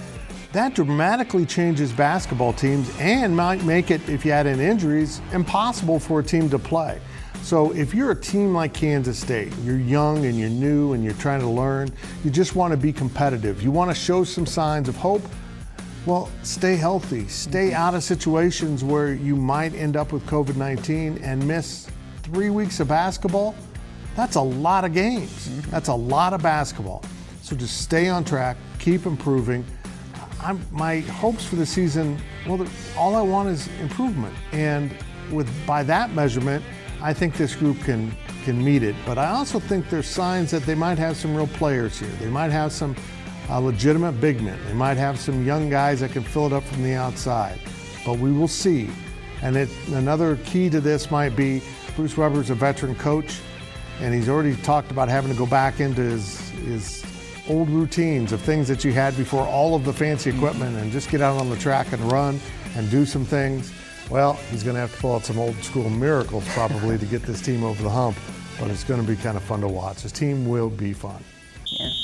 that 0.52 0.74
dramatically 0.74 1.44
changes 1.44 1.92
basketball 1.92 2.54
teams 2.54 2.90
and 2.98 3.36
might 3.36 3.62
make 3.64 3.90
it, 3.90 4.08
if 4.08 4.24
you 4.24 4.30
add 4.30 4.46
in 4.46 4.60
injuries, 4.60 5.20
impossible 5.32 5.98
for 5.98 6.20
a 6.20 6.22
team 6.22 6.48
to 6.48 6.58
play. 6.58 6.98
So 7.42 7.72
if 7.72 7.92
you're 7.92 8.12
a 8.12 8.18
team 8.18 8.54
like 8.54 8.72
Kansas 8.72 9.18
State, 9.18 9.52
you're 9.62 9.78
young 9.78 10.24
and 10.24 10.38
you're 10.38 10.48
new 10.48 10.94
and 10.94 11.04
you're 11.04 11.12
trying 11.14 11.40
to 11.40 11.48
learn, 11.48 11.90
you 12.24 12.30
just 12.30 12.54
want 12.54 12.70
to 12.70 12.78
be 12.78 12.94
competitive. 12.94 13.62
You 13.62 13.70
want 13.70 13.90
to 13.90 13.94
show 13.94 14.24
some 14.24 14.46
signs 14.46 14.88
of 14.88 14.96
hope 14.96 15.22
well, 16.06 16.30
stay 16.42 16.76
healthy. 16.76 17.26
Stay 17.28 17.68
mm-hmm. 17.68 17.76
out 17.76 17.94
of 17.94 18.02
situations 18.02 18.84
where 18.84 19.14
you 19.14 19.36
might 19.36 19.74
end 19.74 19.96
up 19.96 20.12
with 20.12 20.24
COVID 20.26 20.56
19 20.56 21.18
and 21.22 21.46
miss 21.46 21.88
three 22.22 22.50
weeks 22.50 22.80
of 22.80 22.88
basketball. 22.88 23.54
That's 24.16 24.36
a 24.36 24.40
lot 24.40 24.84
of 24.84 24.92
games. 24.92 25.48
Mm-hmm. 25.48 25.70
That's 25.70 25.88
a 25.88 25.94
lot 25.94 26.32
of 26.32 26.42
basketball. 26.42 27.02
So 27.42 27.56
just 27.56 27.82
stay 27.82 28.08
on 28.08 28.24
track, 28.24 28.56
keep 28.78 29.06
improving. 29.06 29.64
I'm, 30.40 30.60
my 30.70 31.00
hopes 31.00 31.44
for 31.44 31.56
the 31.56 31.66
season, 31.66 32.18
well, 32.46 32.66
all 32.96 33.14
I 33.14 33.22
want 33.22 33.48
is 33.48 33.68
improvement. 33.80 34.34
And 34.52 34.94
with 35.32 35.48
by 35.66 35.82
that 35.84 36.12
measurement, 36.12 36.62
I 37.02 37.12
think 37.14 37.36
this 37.36 37.54
group 37.54 37.80
can 37.80 38.14
can 38.44 38.62
meet 38.62 38.82
it. 38.82 38.94
But 39.06 39.16
I 39.16 39.30
also 39.30 39.58
think 39.58 39.88
there's 39.88 40.06
signs 40.06 40.50
that 40.50 40.64
they 40.64 40.74
might 40.74 40.98
have 40.98 41.16
some 41.16 41.34
real 41.34 41.46
players 41.46 41.98
here. 41.98 42.10
They 42.20 42.28
might 42.28 42.50
have 42.50 42.72
some 42.72 42.94
a 43.50 43.60
legitimate 43.60 44.20
big 44.20 44.40
man. 44.40 44.58
They 44.66 44.74
might 44.74 44.96
have 44.96 45.18
some 45.18 45.44
young 45.44 45.68
guys 45.68 46.00
that 46.00 46.12
can 46.12 46.22
fill 46.22 46.46
it 46.46 46.52
up 46.52 46.64
from 46.64 46.82
the 46.82 46.94
outside, 46.94 47.58
but 48.04 48.18
we 48.18 48.32
will 48.32 48.48
see. 48.48 48.88
And 49.42 49.56
it, 49.56 49.68
another 49.88 50.36
key 50.44 50.70
to 50.70 50.80
this 50.80 51.10
might 51.10 51.36
be 51.36 51.62
Bruce 51.96 52.16
Weber's 52.16 52.50
a 52.50 52.54
veteran 52.54 52.94
coach, 52.94 53.40
and 54.00 54.14
he's 54.14 54.28
already 54.28 54.56
talked 54.56 54.90
about 54.90 55.08
having 55.08 55.30
to 55.30 55.38
go 55.38 55.46
back 55.46 55.80
into 55.80 56.00
his, 56.00 56.50
his 56.50 57.04
old 57.48 57.68
routines 57.68 58.32
of 58.32 58.40
things 58.40 58.66
that 58.68 58.84
you 58.84 58.92
had 58.92 59.16
before 59.16 59.46
all 59.46 59.74
of 59.74 59.84
the 59.84 59.92
fancy 59.92 60.30
mm-hmm. 60.30 60.38
equipment 60.38 60.76
and 60.78 60.90
just 60.90 61.10
get 61.10 61.20
out 61.20 61.38
on 61.38 61.50
the 61.50 61.56
track 61.56 61.92
and 61.92 62.00
run 62.10 62.40
and 62.76 62.90
do 62.90 63.04
some 63.04 63.24
things. 63.24 63.72
Well, 64.10 64.34
he's 64.50 64.62
going 64.62 64.74
to 64.74 64.80
have 64.80 64.94
to 64.94 65.00
pull 65.00 65.14
out 65.14 65.24
some 65.24 65.38
old 65.38 65.56
school 65.56 65.88
miracles 65.88 66.44
probably 66.48 66.98
to 66.98 67.06
get 67.06 67.22
this 67.22 67.40
team 67.40 67.64
over 67.64 67.82
the 67.82 67.90
hump, 67.90 68.16
but 68.58 68.70
it's 68.70 68.84
going 68.84 69.00
to 69.00 69.06
be 69.06 69.16
kind 69.16 69.36
of 69.36 69.42
fun 69.42 69.60
to 69.60 69.68
watch. 69.68 70.00
His 70.02 70.12
team 70.12 70.46
will 70.46 70.70
be 70.70 70.92
fun. 70.92 71.22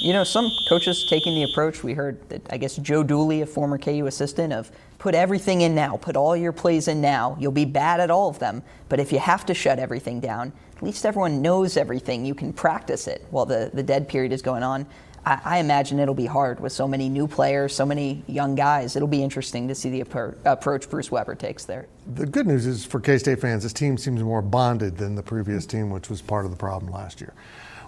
You 0.00 0.14
know, 0.14 0.24
some 0.24 0.50
coaches 0.66 1.04
taking 1.10 1.34
the 1.34 1.42
approach, 1.42 1.84
we 1.84 1.92
heard 1.92 2.26
that, 2.30 2.40
I 2.50 2.56
guess, 2.56 2.76
Joe 2.76 3.02
Dooley, 3.02 3.42
a 3.42 3.46
former 3.46 3.76
KU 3.76 4.06
assistant, 4.06 4.50
of 4.50 4.72
put 4.98 5.14
everything 5.14 5.60
in 5.60 5.74
now, 5.74 5.98
put 5.98 6.16
all 6.16 6.34
your 6.34 6.52
plays 6.52 6.88
in 6.88 7.02
now. 7.02 7.36
You'll 7.38 7.52
be 7.52 7.66
bad 7.66 8.00
at 8.00 8.10
all 8.10 8.30
of 8.30 8.38
them. 8.38 8.62
But 8.88 8.98
if 8.98 9.12
you 9.12 9.18
have 9.18 9.44
to 9.46 9.52
shut 9.52 9.78
everything 9.78 10.18
down, 10.18 10.54
at 10.74 10.82
least 10.82 11.04
everyone 11.04 11.42
knows 11.42 11.76
everything. 11.76 12.24
You 12.24 12.34
can 12.34 12.50
practice 12.50 13.08
it 13.08 13.26
while 13.30 13.44
the, 13.44 13.70
the 13.74 13.82
dead 13.82 14.08
period 14.08 14.32
is 14.32 14.40
going 14.40 14.62
on. 14.62 14.86
I, 15.26 15.40
I 15.44 15.58
imagine 15.58 15.98
it'll 15.98 16.14
be 16.14 16.24
hard 16.24 16.60
with 16.60 16.72
so 16.72 16.88
many 16.88 17.10
new 17.10 17.28
players, 17.28 17.74
so 17.74 17.84
many 17.84 18.24
young 18.26 18.54
guys. 18.54 18.96
It'll 18.96 19.06
be 19.06 19.22
interesting 19.22 19.68
to 19.68 19.74
see 19.74 19.90
the 19.90 20.02
appro- 20.02 20.34
approach 20.46 20.88
Bruce 20.88 21.10
Weber 21.10 21.34
takes 21.34 21.66
there. 21.66 21.88
The 22.14 22.24
good 22.24 22.46
news 22.46 22.64
is 22.64 22.86
for 22.86 23.00
K 23.00 23.18
State 23.18 23.38
fans, 23.38 23.64
this 23.64 23.74
team 23.74 23.98
seems 23.98 24.22
more 24.22 24.40
bonded 24.40 24.96
than 24.96 25.14
the 25.14 25.22
previous 25.22 25.66
team, 25.66 25.90
which 25.90 26.08
was 26.08 26.22
part 26.22 26.46
of 26.46 26.50
the 26.50 26.56
problem 26.56 26.90
last 26.90 27.20
year. 27.20 27.34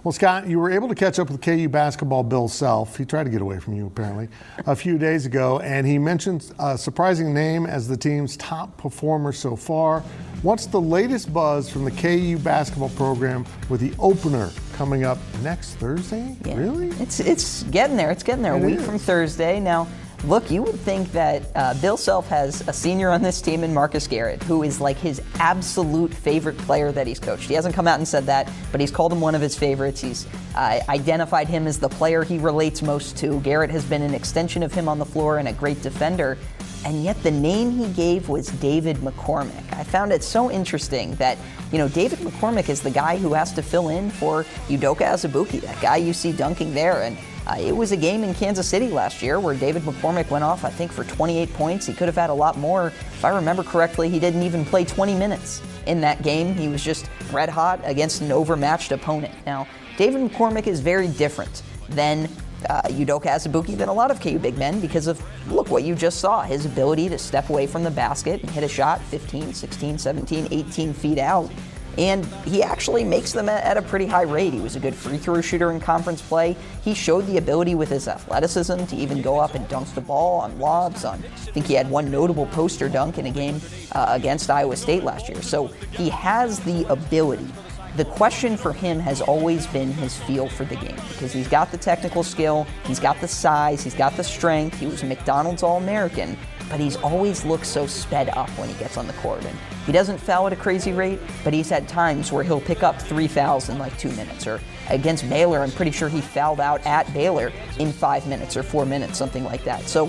Well, 0.05 0.11
Scott, 0.11 0.49
you 0.49 0.59
were 0.59 0.69
able 0.69 0.89
to 0.89 0.97
catch 0.97 1.21
up 1.21 1.31
with 1.31 1.41
KU 1.41 1.69
basketball 1.69 2.25
Bill 2.25 2.49
Self. 2.49 2.97
He 2.97 3.05
tried 3.05 3.23
to 3.23 3.31
get 3.31 3.41
away 3.41 3.61
from 3.61 3.75
you, 3.75 3.87
apparently, 3.87 4.29
a 4.67 4.75
few 4.75 4.99
days 4.99 5.27
ago, 5.27 5.61
and 5.61 5.87
he 5.87 5.97
mentioned 5.97 6.53
a 6.59 6.77
surprising 6.77 7.33
name 7.33 7.67
as 7.67 7.87
the 7.87 7.97
team's 7.97 8.37
top 8.37 8.77
performer 8.77 9.31
so 9.31 9.55
far. 9.55 10.01
What's 10.43 10.67
the 10.67 10.81
latest 10.81 11.33
buzz 11.33 11.71
from 11.71 11.85
the 11.85 11.93
KU 11.93 12.37
basketball 12.39 12.89
program 12.89 13.47
with 13.69 13.81
the 13.81 13.95
opener 14.01 14.51
coming 14.73 15.05
up 15.05 15.19
next 15.41 15.75
Thursday? 15.75 16.37
Yeah. 16.45 16.57
Really? 16.57 16.89
It's 17.01 17.21
it's 17.21 17.63
getting 17.65 17.97
there. 17.97 18.11
It's 18.11 18.25
getting 18.25 18.43
there. 18.43 18.57
It 18.57 18.63
a 18.65 18.67
week 18.67 18.81
is. 18.81 18.85
from 18.85 18.99
Thursday. 18.99 19.61
Now, 19.61 19.87
look, 20.25 20.51
you 20.51 20.63
would 20.63 20.79
think 20.81 21.11
that 21.13 21.43
uh, 21.55 21.75
Bill 21.81 21.97
Self 21.97 22.29
has 22.29 22.67
a 22.69 22.73
senior 22.73 23.11
on 23.11 23.23
this 23.23 23.41
team 23.41 23.65
in 23.65 23.75
Marcus 23.75 24.07
Garrett, 24.07 24.43
who 24.45 24.63
is 24.63 24.81
like 24.81 24.97
his 24.97 25.21
absolute 25.39 26.13
favorite 26.13 26.57
player 26.59 26.93
that 26.93 27.07
he's 27.07 27.19
coached. 27.19 27.49
He 27.49 27.55
hasn't 27.55 27.75
come 27.75 27.89
out 27.89 27.99
and 27.99 28.07
said 28.07 28.27
that, 28.27 28.51
but 28.71 28.81
he's 28.81 28.91
called 28.91 29.13
him 29.13 29.21
one 29.21 29.35
of 29.35 29.41
his 29.41 29.57
favorites. 29.57 30.01
He's 30.01 30.27
uh, 30.55 30.81
identified 30.89 31.49
him 31.49 31.67
as 31.67 31.79
the 31.79 31.89
player 31.89 32.23
he 32.23 32.39
relates 32.39 32.83
most 32.83 33.17
to. 33.19 33.41
Garrett 33.41 33.71
has 33.71 33.85
been 33.85 34.03
an 34.03 34.15
extension 34.15 34.63
of 34.63 34.73
him 34.73 34.89
on 34.89 34.99
the 34.99 35.07
floor 35.07 35.39
and 35.39 35.49
a 35.49 35.53
great 35.53 35.83
defender. 35.83 36.39
And 36.85 37.05
yet 37.05 37.23
the 37.23 37.31
name 37.31 37.71
he 37.71 37.87
gave 37.93 38.29
was 38.29 38.49
David 38.49 38.97
McCormick. 38.99 39.73
I 39.73 39.85
found 39.85 40.13
it 40.13 40.25
so 40.25 40.51
interesting 40.51 41.15
that, 41.17 41.39
you 41.71 41.79
know, 41.79 41.89
David 41.89 42.19
McCormick 42.21 42.69
is 42.69 42.83
the 42.83 42.91
guy 42.91 43.17
who 43.17 43.35
has 43.35 43.53
to 43.53 43.63
fill 43.63 43.89
in 43.89 44.11
for 44.11 44.45
Udoka 44.69 45.03
Azubuike, 45.03 45.61
that 45.61 45.81
guy 45.81 45.97
you 45.97 46.13
see 46.13 46.33
dunking 46.33 46.75
there. 46.75 47.03
And 47.03 47.17
uh, 47.47 47.57
it 47.59 47.73
was 47.77 47.93
a 47.93 47.97
game 47.97 48.25
in 48.25 48.35
Kansas 48.35 48.69
City 48.69 48.89
last 48.89 49.23
year 49.23 49.39
where 49.41 49.55
David 49.55 49.83
McCormick 49.83 50.31
went 50.31 50.45
off, 50.45 50.65
I 50.65 50.71
think, 50.71 50.93
for 50.93 51.05
28 51.05 51.53
points. 51.55 51.87
He 51.87 51.93
could 51.93 52.07
have 52.07 52.17
had 52.17 52.31
a 52.31 52.35
lot 52.35 52.57
more. 52.59 52.89
If 52.89 53.25
I 53.25 53.31
remember 53.31 53.63
correctly, 53.63 54.09
he 54.09 54.19
didn't 54.19 54.43
even 54.43 54.65
play 54.65 54.85
20 54.85 55.15
minutes 55.15 55.63
in 55.87 56.01
that 56.01 56.23
game. 56.23 56.55
He 56.55 56.69
was 56.69 56.83
just 56.83 57.09
red 57.33 57.49
hot 57.49 57.81
against 57.85 58.21
an 58.23 58.33
overmatched 58.33 58.93
opponent. 58.93 59.35
Now, 59.47 59.67
David 59.97 60.23
McCormick 60.23 60.67
is 60.67 60.81
very 60.81 61.09
different 61.09 61.63
than 61.89 62.29
uh, 62.69 62.83
Udoka 62.83 63.27
Azubuike 63.27 63.77
than 63.77 63.89
a 63.89 63.93
lot 63.93 64.11
of 64.11 64.21
KU 64.21 64.39
big 64.39 64.57
men 64.59 64.81
because 64.81 65.07
of, 65.07 65.23
look, 65.51 65.71
what 65.71 65.83
you 65.83 65.95
just 65.95 66.21
saw 66.21 66.43
his 66.43 66.67
ability 66.67 67.09
to 67.09 67.19
step 67.19 67.49
away 67.51 67.67
from 67.67 67.83
the 67.83 67.91
basket 67.91 68.41
and 68.43 68.51
hit 68.51 68.65
a 68.65 68.69
shot 68.69 69.01
15, 69.03 69.53
16, 69.55 69.99
17, 69.99 70.49
18 70.51 70.93
feet 70.93 71.19
out. 71.19 71.51
And 71.99 72.25
he 72.47 72.63
actually 72.63 73.05
makes 73.05 73.33
them 73.33 73.49
at, 73.49 73.63
at 73.65 73.77
a 73.77 73.83
pretty 73.83 74.07
high 74.07 74.23
rate. 74.23 74.55
He 74.55 74.61
was 74.61 74.77
a 74.77 74.81
good 74.81 74.95
free 74.95 75.19
throw 75.19 75.41
shooter 75.41 75.71
in 75.71 75.81
conference 75.81 76.23
play. 76.23 76.57
He 76.83 76.95
showed 76.95 77.27
the 77.27 77.37
ability 77.37 77.75
with 77.75 77.91
his 77.91 78.09
athleticism 78.09 78.87
to 78.87 78.97
even 78.97 79.21
go 79.21 79.39
up 79.39 79.55
and 79.55 79.69
dunk 79.69 79.93
the 79.95 80.01
ball 80.01 80.41
on 80.41 80.59
lobs. 80.59 81.05
On 81.05 81.19
I 81.19 81.37
think 81.53 81.67
he 81.67 81.75
had 81.75 81.91
one 81.91 82.11
notable 82.11 82.47
poster 82.47 82.89
dunk 82.89 83.19
in 83.19 83.27
a 83.27 83.31
game 83.31 83.61
uh, 83.93 84.07
against 84.09 84.49
Iowa 84.49 84.77
State 84.77 85.05
last 85.05 85.29
year. 85.29 85.43
So 85.43 85.67
he 85.93 86.09
has 86.09 86.61
the 86.61 86.91
ability 86.91 87.47
the 87.97 88.05
question 88.07 88.57
for 88.57 88.73
him 88.73 88.99
has 88.99 89.21
always 89.21 89.67
been 89.67 89.93
his 89.93 90.17
feel 90.17 90.49
for 90.49 90.65
the 90.65 90.77
game 90.77 90.97
because 91.11 91.33
he's 91.33 91.49
got 91.49 91.71
the 91.71 91.77
technical 91.77 92.23
skill, 92.23 92.67
he's 92.87 92.99
got 92.99 93.21
the 93.21 93.29
size, 93.29 93.85
he's 93.85 93.95
got 93.95 94.17
the 94.17 94.25
strength. 94.25 94.79
He 94.79 94.87
was 94.87 95.03
a 95.03 95.07
McDonald's 95.07 95.63
All 95.63 95.77
American, 95.77 96.39
but 96.71 96.81
he's 96.81 96.97
always 96.97 97.45
looked 97.45 97.67
so 97.67 97.87
sped 97.87 98.31
up 98.31 98.49
when 98.51 98.69
he 98.69 98.75
gets 98.77 98.97
on 98.97 99.07
the 99.07 99.13
court. 99.15 99.45
And 99.45 99.59
he 99.85 99.93
doesn't 99.93 100.19
foul 100.19 100.47
at 100.47 100.55
a 100.55 100.57
crazy 100.57 100.93
rate, 100.93 101.21
but 101.45 101.53
he's 101.53 101.69
had 101.69 101.87
times 101.87 102.33
where 102.33 102.43
he'll 102.43 102.63
pick 102.63 102.83
up 102.83 103.01
three 103.01 103.29
fouls 103.29 103.69
in 103.69 103.79
like 103.79 103.97
two 103.99 104.11
minutes. 104.13 104.47
Or 104.47 104.59
against 104.89 105.29
Baylor, 105.29 105.61
I'm 105.61 105.73
pretty 105.73 105.91
sure 105.91 106.09
he 106.09 106.23
fouled 106.23 106.61
out 106.61 106.85
at 106.87 107.13
Baylor 107.13 107.53
in 107.79 107.93
five 107.93 108.27
minutes 108.27 108.57
or 108.57 108.63
four 108.63 108.87
minutes, 108.87 109.19
something 109.19 109.45
like 109.45 109.65
that. 109.65 109.87
So 109.87 110.07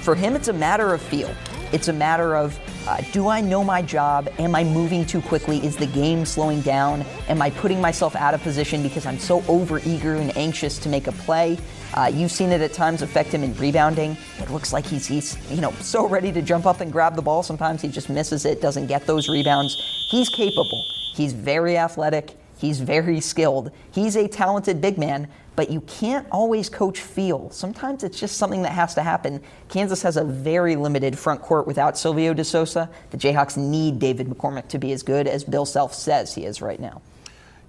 for 0.00 0.14
him, 0.14 0.34
it's 0.34 0.48
a 0.48 0.52
matter 0.52 0.94
of 0.94 1.02
feel. 1.02 1.32
It's 1.72 1.88
a 1.88 1.92
matter 1.92 2.36
of 2.36 2.58
uh, 2.86 3.00
do 3.12 3.28
I 3.28 3.40
know 3.40 3.62
my 3.62 3.80
job? 3.80 4.28
Am 4.38 4.54
I 4.54 4.64
moving 4.64 5.06
too 5.06 5.22
quickly? 5.22 5.64
Is 5.64 5.76
the 5.76 5.86
game 5.86 6.26
slowing 6.26 6.60
down? 6.62 7.02
Am 7.28 7.40
I 7.40 7.50
putting 7.50 7.80
myself 7.80 8.16
out 8.16 8.34
of 8.34 8.42
position 8.42 8.82
because 8.82 9.06
I'm 9.06 9.18
so 9.18 9.40
overeager 9.42 10.20
and 10.20 10.36
anxious 10.36 10.78
to 10.78 10.88
make 10.88 11.06
a 11.06 11.12
play? 11.12 11.58
Uh, 11.94 12.10
you've 12.12 12.32
seen 12.32 12.50
it 12.50 12.60
at 12.60 12.72
times 12.72 13.00
affect 13.02 13.30
him 13.30 13.42
in 13.42 13.54
rebounding. 13.54 14.16
It 14.38 14.50
looks 14.50 14.72
like 14.72 14.84
he's, 14.84 15.06
he's, 15.06 15.38
you 15.50 15.60
know, 15.60 15.72
so 15.80 16.08
ready 16.08 16.32
to 16.32 16.42
jump 16.42 16.66
up 16.66 16.80
and 16.80 16.90
grab 16.90 17.14
the 17.14 17.22
ball. 17.22 17.42
Sometimes 17.42 17.82
he 17.82 17.88
just 17.88 18.10
misses 18.10 18.44
it, 18.44 18.60
doesn't 18.60 18.86
get 18.86 19.06
those 19.06 19.28
rebounds. 19.28 19.74
He's 20.10 20.28
capable. 20.28 20.84
He's 21.14 21.32
very 21.32 21.78
athletic. 21.78 22.36
He's 22.62 22.78
very 22.78 23.18
skilled. 23.18 23.72
He's 23.90 24.16
a 24.16 24.28
talented 24.28 24.80
big 24.80 24.96
man, 24.96 25.26
but 25.56 25.68
you 25.68 25.80
can't 25.80 26.24
always 26.30 26.68
coach 26.68 27.00
feel. 27.00 27.50
Sometimes 27.50 28.04
it's 28.04 28.20
just 28.20 28.36
something 28.36 28.62
that 28.62 28.70
has 28.70 28.94
to 28.94 29.02
happen. 29.02 29.42
Kansas 29.68 30.00
has 30.02 30.16
a 30.16 30.22
very 30.22 30.76
limited 30.76 31.18
front 31.18 31.42
court 31.42 31.66
without 31.66 31.98
Silvio 31.98 32.32
De 32.32 32.44
Sousa. 32.44 32.88
The 33.10 33.16
Jayhawks 33.16 33.56
need 33.56 33.98
David 33.98 34.28
McCormick 34.28 34.68
to 34.68 34.78
be 34.78 34.92
as 34.92 35.02
good 35.02 35.26
as 35.26 35.42
Bill 35.42 35.66
Self 35.66 35.92
says 35.92 36.36
he 36.36 36.44
is 36.44 36.62
right 36.62 36.78
now. 36.78 37.02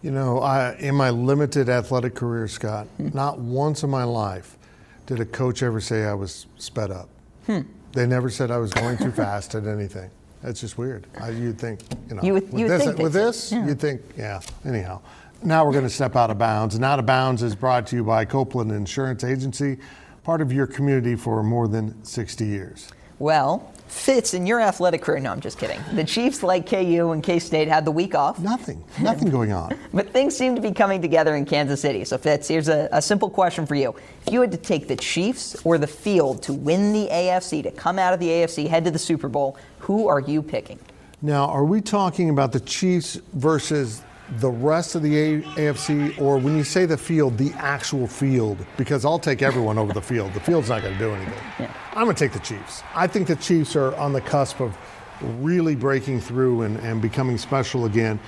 You 0.03 0.12
know, 0.12 0.41
I, 0.41 0.75
in 0.75 0.93
my 0.93 1.09
limited 1.09 1.69
athletic 1.69 2.13
career, 2.13 2.47
Scott, 2.47 2.85
hmm. 2.97 3.09
not 3.15 3.39
once 3.39 3.81
in 3.81 3.89
my 3.89 4.03
life 4.03 4.57
did 5.07 5.19
a 5.19 5.25
coach 5.25 5.63
ever 5.63 5.81
say 5.81 6.05
I 6.05 6.13
was 6.13 6.45
sped 6.59 6.91
up. 6.91 7.09
Hmm. 7.47 7.62
They 7.93 8.05
never 8.05 8.29
said 8.29 8.51
I 8.51 8.57
was 8.57 8.71
going 8.71 9.00
too 9.00 9.12
fast 9.23 9.55
at 9.55 9.65
anything. 9.65 10.11
That's 10.44 10.60
just 10.60 10.77
weird. 10.77 11.08
I, 11.20 11.29
you'd 11.29 11.58
think, 11.58 11.79
you 12.10 12.16
know, 12.16 12.22
You 12.22 12.34
would- 12.34 12.51
with 12.51 12.60
you 12.60 12.66
would 12.68 12.72
this, 12.79 12.84
think 12.84 12.98
with 12.98 13.14
this, 13.14 13.51
yeah. 13.51 13.66
you'd 13.66 13.79
think, 13.79 14.01
yeah. 14.18 14.42
Anyhow, 14.66 15.01
now 15.42 15.66
we're 15.66 15.72
going 15.72 15.86
to 15.86 15.90
step 15.90 16.16
out 16.16 16.29
of 16.29 16.38
bounds. 16.38 16.75
And 16.75 16.84
out 16.86 17.00
of 17.00 17.06
bounds 17.06 17.42
is 17.44 17.56
brought 17.56 17.88
to 17.88 17.96
you 17.96 18.03
by 18.03 18.25
Copeland 18.25 18.72
Insurance 18.72 19.24
Agency, 19.24 19.77
part 20.24 20.42
of 20.42 20.51
your 20.53 20.68
community 20.68 21.16
for 21.16 21.42
more 21.44 21.68
than 21.68 22.03
60 22.03 22.46
years. 22.46 22.90
Well, 23.20 23.73
Fitz, 23.94 24.34
in 24.34 24.46
your 24.46 24.60
athletic 24.60 25.01
career, 25.01 25.20
no, 25.20 25.32
I'm 25.32 25.40
just 25.40 25.58
kidding. 25.58 25.79
The 25.94 26.03
Chiefs, 26.03 26.44
like 26.44 26.68
KU 26.68 27.12
and 27.12 27.24
K 27.24 27.40
State, 27.40 27.70
had 27.70 27.86
the 27.86 27.92
week 27.92 28.16
off. 28.16 28.38
Nothing, 28.40 28.84
nothing 29.00 29.29
going 29.29 29.53
on. 29.53 29.77
But 29.94 30.10
things 30.10 30.36
seem 30.36 30.56
to 30.56 30.62
be 30.62 30.72
coming 30.72 31.01
together 31.01 31.36
in 31.36 31.46
Kansas 31.46 31.79
City. 31.79 32.03
So, 32.03 32.18
Fitz, 32.18 32.48
here's 32.48 32.68
a, 32.68 32.90
a 32.92 33.01
simple 33.01 33.29
question 33.29 33.66
for 33.68 33.75
you. 33.75 33.96
If 34.25 34.34
you 34.34 34.42
had 34.42 34.51
to 34.51 34.58
take 34.58 34.88
the 34.88 34.96
Chiefs 34.96 35.56
or 35.64 35.77
the 35.77 35.88
field 35.88 36.42
to 36.44 36.53
win 36.53 36.92
the 36.92 37.08
AFC, 37.10 37.62
to 37.64 37.72
come 37.72 38.00
out 38.00 38.14
of 38.14 38.20
the 38.20 38.27
AFC, 38.27 38.68
head 38.68 38.84
to 38.86 38.92
the 38.92 39.00
Super 39.00 39.29
Bowl, 39.29 39.56
who 39.79 40.08
are 40.08 40.20
you 40.20 40.42
picking? 40.42 40.79
Now, 41.22 41.46
are 41.46 41.64
we 41.64 41.79
talking 41.79 42.29
about 42.29 42.51
the 42.51 42.60
Chiefs 42.60 43.16
versus 43.34 44.01
the 44.40 44.50
rest 44.50 44.96
of 44.96 45.01
the 45.01 45.42
AFC, 45.42 46.20
or 46.20 46.38
when 46.38 46.57
you 46.57 46.64
say 46.64 46.86
the 46.86 46.98
field, 46.98 47.38
the 47.38 47.51
actual 47.53 48.07
field? 48.07 48.66
Because 48.77 49.05
I'll 49.05 49.20
take 49.20 49.42
everyone 49.42 49.77
over 49.77 49.94
the 49.94 50.01
field. 50.01 50.33
The 50.33 50.40
field's 50.40 50.70
not 50.70 50.81
going 50.81 50.94
to 50.94 51.00
do 51.00 51.14
anything. 51.14 51.70
I'm 51.94 52.05
going 52.05 52.16
to 52.16 52.20
take 52.20 52.31
the 52.31 52.40
Chiefs. 52.40 52.83
I 52.96 53.07
think 53.07 53.27
the 53.27 53.36
Chiefs 53.36 53.75
are 53.75 53.96
on 53.96 54.14
the 54.14 54.22
cusp 54.22 54.59
of 54.59 54.77
really 55.40 55.75
breaking 55.75 56.22
through 56.22 56.64
and, 56.64 56.77
and 56.77 57.01
becoming 57.01 57.38
special 57.38 57.86
again. 57.86 58.20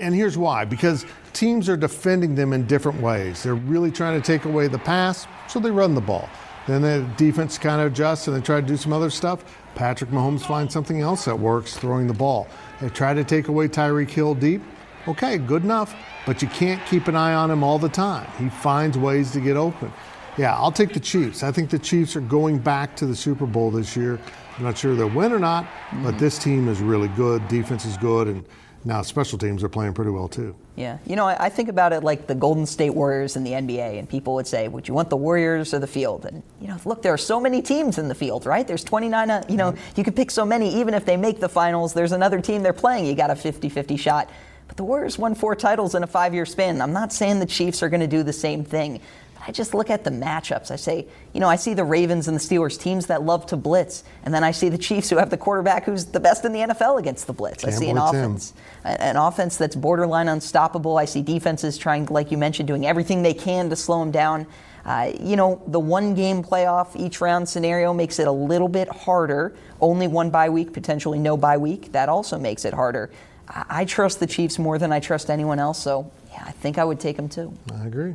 And 0.00 0.14
here's 0.14 0.36
why 0.36 0.64
because 0.64 1.06
teams 1.32 1.68
are 1.68 1.76
defending 1.76 2.34
them 2.34 2.52
in 2.52 2.66
different 2.66 3.00
ways. 3.00 3.42
They're 3.42 3.54
really 3.54 3.90
trying 3.90 4.20
to 4.20 4.24
take 4.24 4.44
away 4.44 4.68
the 4.68 4.78
pass, 4.78 5.26
so 5.48 5.58
they 5.58 5.70
run 5.70 5.94
the 5.94 6.00
ball. 6.00 6.28
Then 6.66 6.82
the 6.82 7.06
defense 7.16 7.58
kind 7.58 7.80
of 7.80 7.92
adjusts 7.92 8.26
and 8.26 8.36
they 8.36 8.40
try 8.40 8.60
to 8.60 8.66
do 8.66 8.76
some 8.76 8.92
other 8.92 9.10
stuff. 9.10 9.44
Patrick 9.74 10.10
Mahomes 10.10 10.40
finds 10.40 10.72
something 10.72 11.00
else 11.00 11.24
that 11.26 11.38
works 11.38 11.76
throwing 11.76 12.06
the 12.06 12.14
ball. 12.14 12.46
They 12.80 12.88
try 12.88 13.12
to 13.12 13.24
take 13.24 13.48
away 13.48 13.68
Tyreek 13.68 14.08
Hill 14.08 14.34
deep. 14.34 14.62
Okay, 15.06 15.36
good 15.36 15.64
enough, 15.64 15.94
but 16.24 16.40
you 16.40 16.48
can't 16.48 16.84
keep 16.86 17.08
an 17.08 17.16
eye 17.16 17.34
on 17.34 17.50
him 17.50 17.62
all 17.62 17.78
the 17.78 17.90
time. 17.90 18.26
He 18.38 18.48
finds 18.48 18.96
ways 18.96 19.32
to 19.32 19.40
get 19.40 19.56
open. 19.56 19.92
Yeah, 20.38 20.56
I'll 20.56 20.72
take 20.72 20.94
the 20.94 21.00
Chiefs. 21.00 21.42
I 21.42 21.52
think 21.52 21.68
the 21.68 21.78
Chiefs 21.78 22.16
are 22.16 22.22
going 22.22 22.58
back 22.58 22.96
to 22.96 23.06
the 23.06 23.14
Super 23.14 23.46
Bowl 23.46 23.70
this 23.70 23.96
year. 23.96 24.18
I'm 24.56 24.64
not 24.64 24.78
sure 24.78 24.96
they'll 24.96 25.10
win 25.10 25.32
or 25.32 25.38
not, 25.38 25.66
but 26.02 26.18
this 26.18 26.38
team 26.38 26.68
is 26.68 26.80
really 26.80 27.08
good. 27.08 27.46
Defense 27.48 27.84
is 27.84 27.98
good, 27.98 28.28
and 28.28 28.44
now 28.84 29.02
special 29.02 29.38
teams 29.38 29.62
are 29.62 29.68
playing 29.68 29.92
pretty 29.92 30.10
well 30.10 30.26
too. 30.26 30.56
Yeah, 30.74 30.98
you 31.06 31.16
know, 31.16 31.26
I, 31.26 31.46
I 31.46 31.48
think 31.50 31.68
about 31.68 31.92
it 31.92 32.02
like 32.02 32.26
the 32.26 32.34
Golden 32.34 32.64
State 32.64 32.90
Warriors 32.90 33.36
in 33.36 33.44
the 33.44 33.52
NBA, 33.52 33.98
and 33.98 34.08
people 34.08 34.34
would 34.34 34.46
say, 34.46 34.68
"Would 34.68 34.88
you 34.88 34.94
want 34.94 35.10
the 35.10 35.16
Warriors 35.16 35.74
or 35.74 35.80
the 35.80 35.86
field?" 35.86 36.24
And 36.24 36.42
you 36.60 36.68
know, 36.68 36.78
look, 36.84 37.02
there 37.02 37.12
are 37.12 37.18
so 37.18 37.38
many 37.38 37.60
teams 37.62 37.98
in 37.98 38.08
the 38.08 38.14
field, 38.14 38.46
right? 38.46 38.66
There's 38.66 38.84
29. 38.84 39.30
Uh, 39.30 39.44
you 39.48 39.56
know, 39.56 39.74
you 39.96 40.02
could 40.02 40.16
pick 40.16 40.30
so 40.30 40.44
many. 40.44 40.74
Even 40.74 40.94
if 40.94 41.04
they 41.04 41.16
make 41.16 41.40
the 41.40 41.48
finals, 41.48 41.92
there's 41.92 42.12
another 42.12 42.40
team 42.40 42.62
they're 42.62 42.72
playing. 42.72 43.06
You 43.06 43.14
got 43.14 43.30
a 43.30 43.34
50-50 43.34 43.98
shot. 43.98 44.30
But 44.68 44.76
the 44.76 44.84
Warriors 44.84 45.18
won 45.18 45.34
four 45.34 45.54
titles 45.54 45.94
in 45.94 46.02
a 46.02 46.06
five-year 46.06 46.46
span. 46.46 46.80
I'm 46.80 46.92
not 46.92 47.12
saying 47.12 47.40
the 47.40 47.46
Chiefs 47.46 47.82
are 47.82 47.88
going 47.88 48.00
to 48.00 48.06
do 48.06 48.22
the 48.22 48.32
same 48.32 48.64
thing. 48.64 49.00
I 49.46 49.52
just 49.52 49.74
look 49.74 49.90
at 49.90 50.04
the 50.04 50.10
matchups. 50.10 50.70
I 50.70 50.76
say, 50.76 51.06
you 51.34 51.40
know, 51.40 51.48
I 51.48 51.56
see 51.56 51.74
the 51.74 51.84
Ravens 51.84 52.28
and 52.28 52.36
the 52.36 52.40
Steelers, 52.40 52.80
teams 52.80 53.06
that 53.06 53.22
love 53.22 53.44
to 53.46 53.56
blitz, 53.56 54.02
and 54.22 54.32
then 54.32 54.42
I 54.42 54.52
see 54.52 54.70
the 54.70 54.78
Chiefs 54.78 55.10
who 55.10 55.16
have 55.18 55.28
the 55.28 55.36
quarterback 55.36 55.84
who's 55.84 56.06
the 56.06 56.20
best 56.20 56.46
in 56.46 56.52
the 56.52 56.60
NFL 56.60 56.98
against 56.98 57.26
the 57.26 57.34
blitz. 57.34 57.62
I 57.62 57.70
see 57.70 57.90
an 57.90 57.98
offense, 57.98 58.54
an 58.84 59.16
offense 59.16 59.58
that's 59.58 59.76
borderline 59.76 60.28
unstoppable. 60.28 60.96
I 60.96 61.04
see 61.04 61.20
defenses 61.20 61.76
trying, 61.76 62.06
like 62.06 62.30
you 62.30 62.38
mentioned, 62.38 62.68
doing 62.68 62.86
everything 62.86 63.22
they 63.22 63.34
can 63.34 63.68
to 63.68 63.76
slow 63.76 64.00
them 64.00 64.10
down. 64.10 64.46
Uh, 64.86 65.12
you 65.20 65.36
know, 65.36 65.62
the 65.66 65.80
one 65.80 66.14
game 66.14 66.42
playoff 66.42 66.94
each 66.94 67.20
round 67.20 67.48
scenario 67.48 67.92
makes 67.92 68.18
it 68.18 68.26
a 68.26 68.32
little 68.32 68.68
bit 68.68 68.88
harder. 68.88 69.54
Only 69.80 70.08
one 70.08 70.30
bye 70.30 70.50
week, 70.50 70.72
potentially 70.72 71.18
no 71.18 71.36
bye 71.36 71.56
week. 71.58 71.92
That 71.92 72.08
also 72.08 72.38
makes 72.38 72.64
it 72.64 72.72
harder. 72.74 73.10
I, 73.48 73.64
I 73.68 73.84
trust 73.84 74.20
the 74.20 74.26
Chiefs 74.26 74.58
more 74.58 74.78
than 74.78 74.92
I 74.92 75.00
trust 75.00 75.30
anyone 75.30 75.58
else, 75.58 75.82
so 75.82 76.10
yeah, 76.32 76.44
I 76.46 76.52
think 76.52 76.78
I 76.78 76.84
would 76.84 77.00
take 77.00 77.16
them 77.16 77.28
too. 77.28 77.52
I 77.72 77.86
agree. 77.86 78.14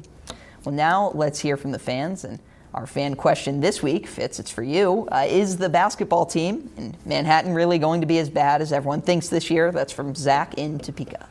Well, 0.66 0.76
now 0.76 1.12
let's 1.14 1.40
hear 1.40 1.58
from 1.58 1.72
the 1.72 1.80
fans. 1.80 2.24
And 2.24 2.40
our 2.74 2.86
fan 2.86 3.16
question 3.16 3.62
this 3.62 3.82
week, 3.82 4.08
Fitz, 4.08 4.40
it's 4.40 4.52
for 4.52 4.64
you. 4.64 5.08
Uh, 5.12 5.26
is 5.28 5.58
the 5.58 5.70
basketball 5.70 6.26
team 6.26 6.70
in 6.78 6.96
Manhattan 7.06 7.54
really 7.54 7.80
going 7.80 8.02
to 8.02 8.08
be 8.08 8.20
as 8.20 8.30
bad 8.30 8.62
as 8.62 8.72
everyone 8.72 9.02
thinks 9.02 9.30
this 9.30 9.50
year? 9.50 9.72
That's 9.72 9.94
from 9.94 10.14
Zach 10.16 10.56
in 10.56 10.80
Topeka. 10.80 11.28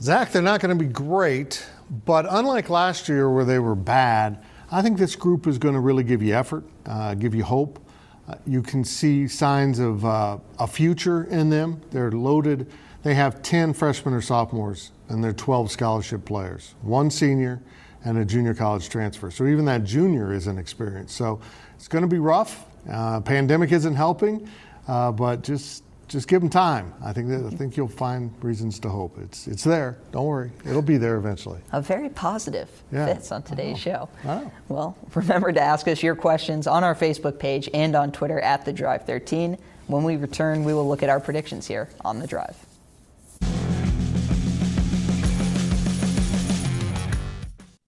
Zach, 0.00 0.32
they're 0.32 0.42
not 0.42 0.60
going 0.60 0.76
to 0.76 0.84
be 0.84 0.90
great, 0.90 1.64
but 2.06 2.26
unlike 2.28 2.70
last 2.70 3.08
year 3.08 3.30
where 3.30 3.44
they 3.44 3.58
were 3.58 3.74
bad, 3.74 4.42
I 4.70 4.80
think 4.80 4.98
this 4.98 5.14
group 5.14 5.46
is 5.46 5.58
going 5.58 5.74
to 5.74 5.80
really 5.80 6.02
give 6.02 6.22
you 6.22 6.34
effort, 6.34 6.64
uh, 6.86 7.14
give 7.14 7.34
you 7.34 7.44
hope. 7.44 7.78
Uh, 8.26 8.36
you 8.46 8.62
can 8.62 8.84
see 8.84 9.28
signs 9.28 9.78
of 9.78 10.04
uh, 10.04 10.38
a 10.58 10.66
future 10.66 11.24
in 11.24 11.50
them. 11.50 11.80
They're 11.90 12.10
loaded. 12.10 12.70
They 13.02 13.14
have 13.14 13.42
10 13.42 13.72
freshmen 13.72 14.14
or 14.14 14.20
sophomores, 14.20 14.92
and 15.08 15.22
they're 15.22 15.32
12 15.32 15.70
scholarship 15.70 16.24
players, 16.24 16.74
one 16.82 17.10
senior, 17.10 17.60
and 18.04 18.18
a 18.18 18.24
junior 18.24 18.54
college 18.54 18.88
transfer. 18.88 19.30
So 19.30 19.46
even 19.46 19.64
that 19.66 19.84
junior 19.84 20.32
is 20.32 20.46
an 20.46 20.58
experience. 20.58 21.12
So 21.12 21.40
it's 21.74 21.88
going 21.88 22.02
to 22.02 22.08
be 22.08 22.18
rough. 22.18 22.64
Uh, 22.90 23.20
pandemic 23.20 23.72
isn't 23.72 23.94
helping, 23.94 24.48
uh, 24.88 25.12
but 25.12 25.42
just 25.42 25.84
just 26.08 26.28
give 26.28 26.42
them 26.42 26.50
time. 26.50 26.92
I 27.02 27.14
think 27.14 27.28
that, 27.28 27.42
I 27.46 27.56
think 27.56 27.74
you'll 27.74 27.88
find 27.88 28.34
reasons 28.44 28.78
to 28.80 28.88
hope. 28.90 29.16
It's 29.18 29.46
it's 29.46 29.64
there. 29.64 29.96
Don't 30.10 30.26
worry, 30.26 30.50
it'll 30.66 30.82
be 30.82 30.96
there 30.98 31.16
eventually. 31.16 31.60
A 31.72 31.80
very 31.80 32.10
positive 32.10 32.68
Yeah. 32.92 33.06
Fitz 33.06 33.32
on 33.32 33.42
today's 33.42 33.78
show. 33.78 34.08
Well, 34.68 34.96
remember 35.14 35.52
to 35.52 35.60
ask 35.60 35.88
us 35.88 36.02
your 36.02 36.16
questions 36.16 36.66
on 36.66 36.84
our 36.84 36.94
Facebook 36.94 37.38
page 37.38 37.70
and 37.72 37.94
on 37.94 38.12
Twitter 38.12 38.40
at 38.40 38.64
the 38.64 38.72
Drive 38.72 39.06
13. 39.06 39.56
When 39.86 40.04
we 40.04 40.16
return, 40.16 40.64
we 40.64 40.74
will 40.74 40.88
look 40.88 41.02
at 41.02 41.08
our 41.08 41.20
predictions 41.20 41.66
here 41.66 41.88
on 42.04 42.18
the 42.18 42.26
Drive. 42.26 42.56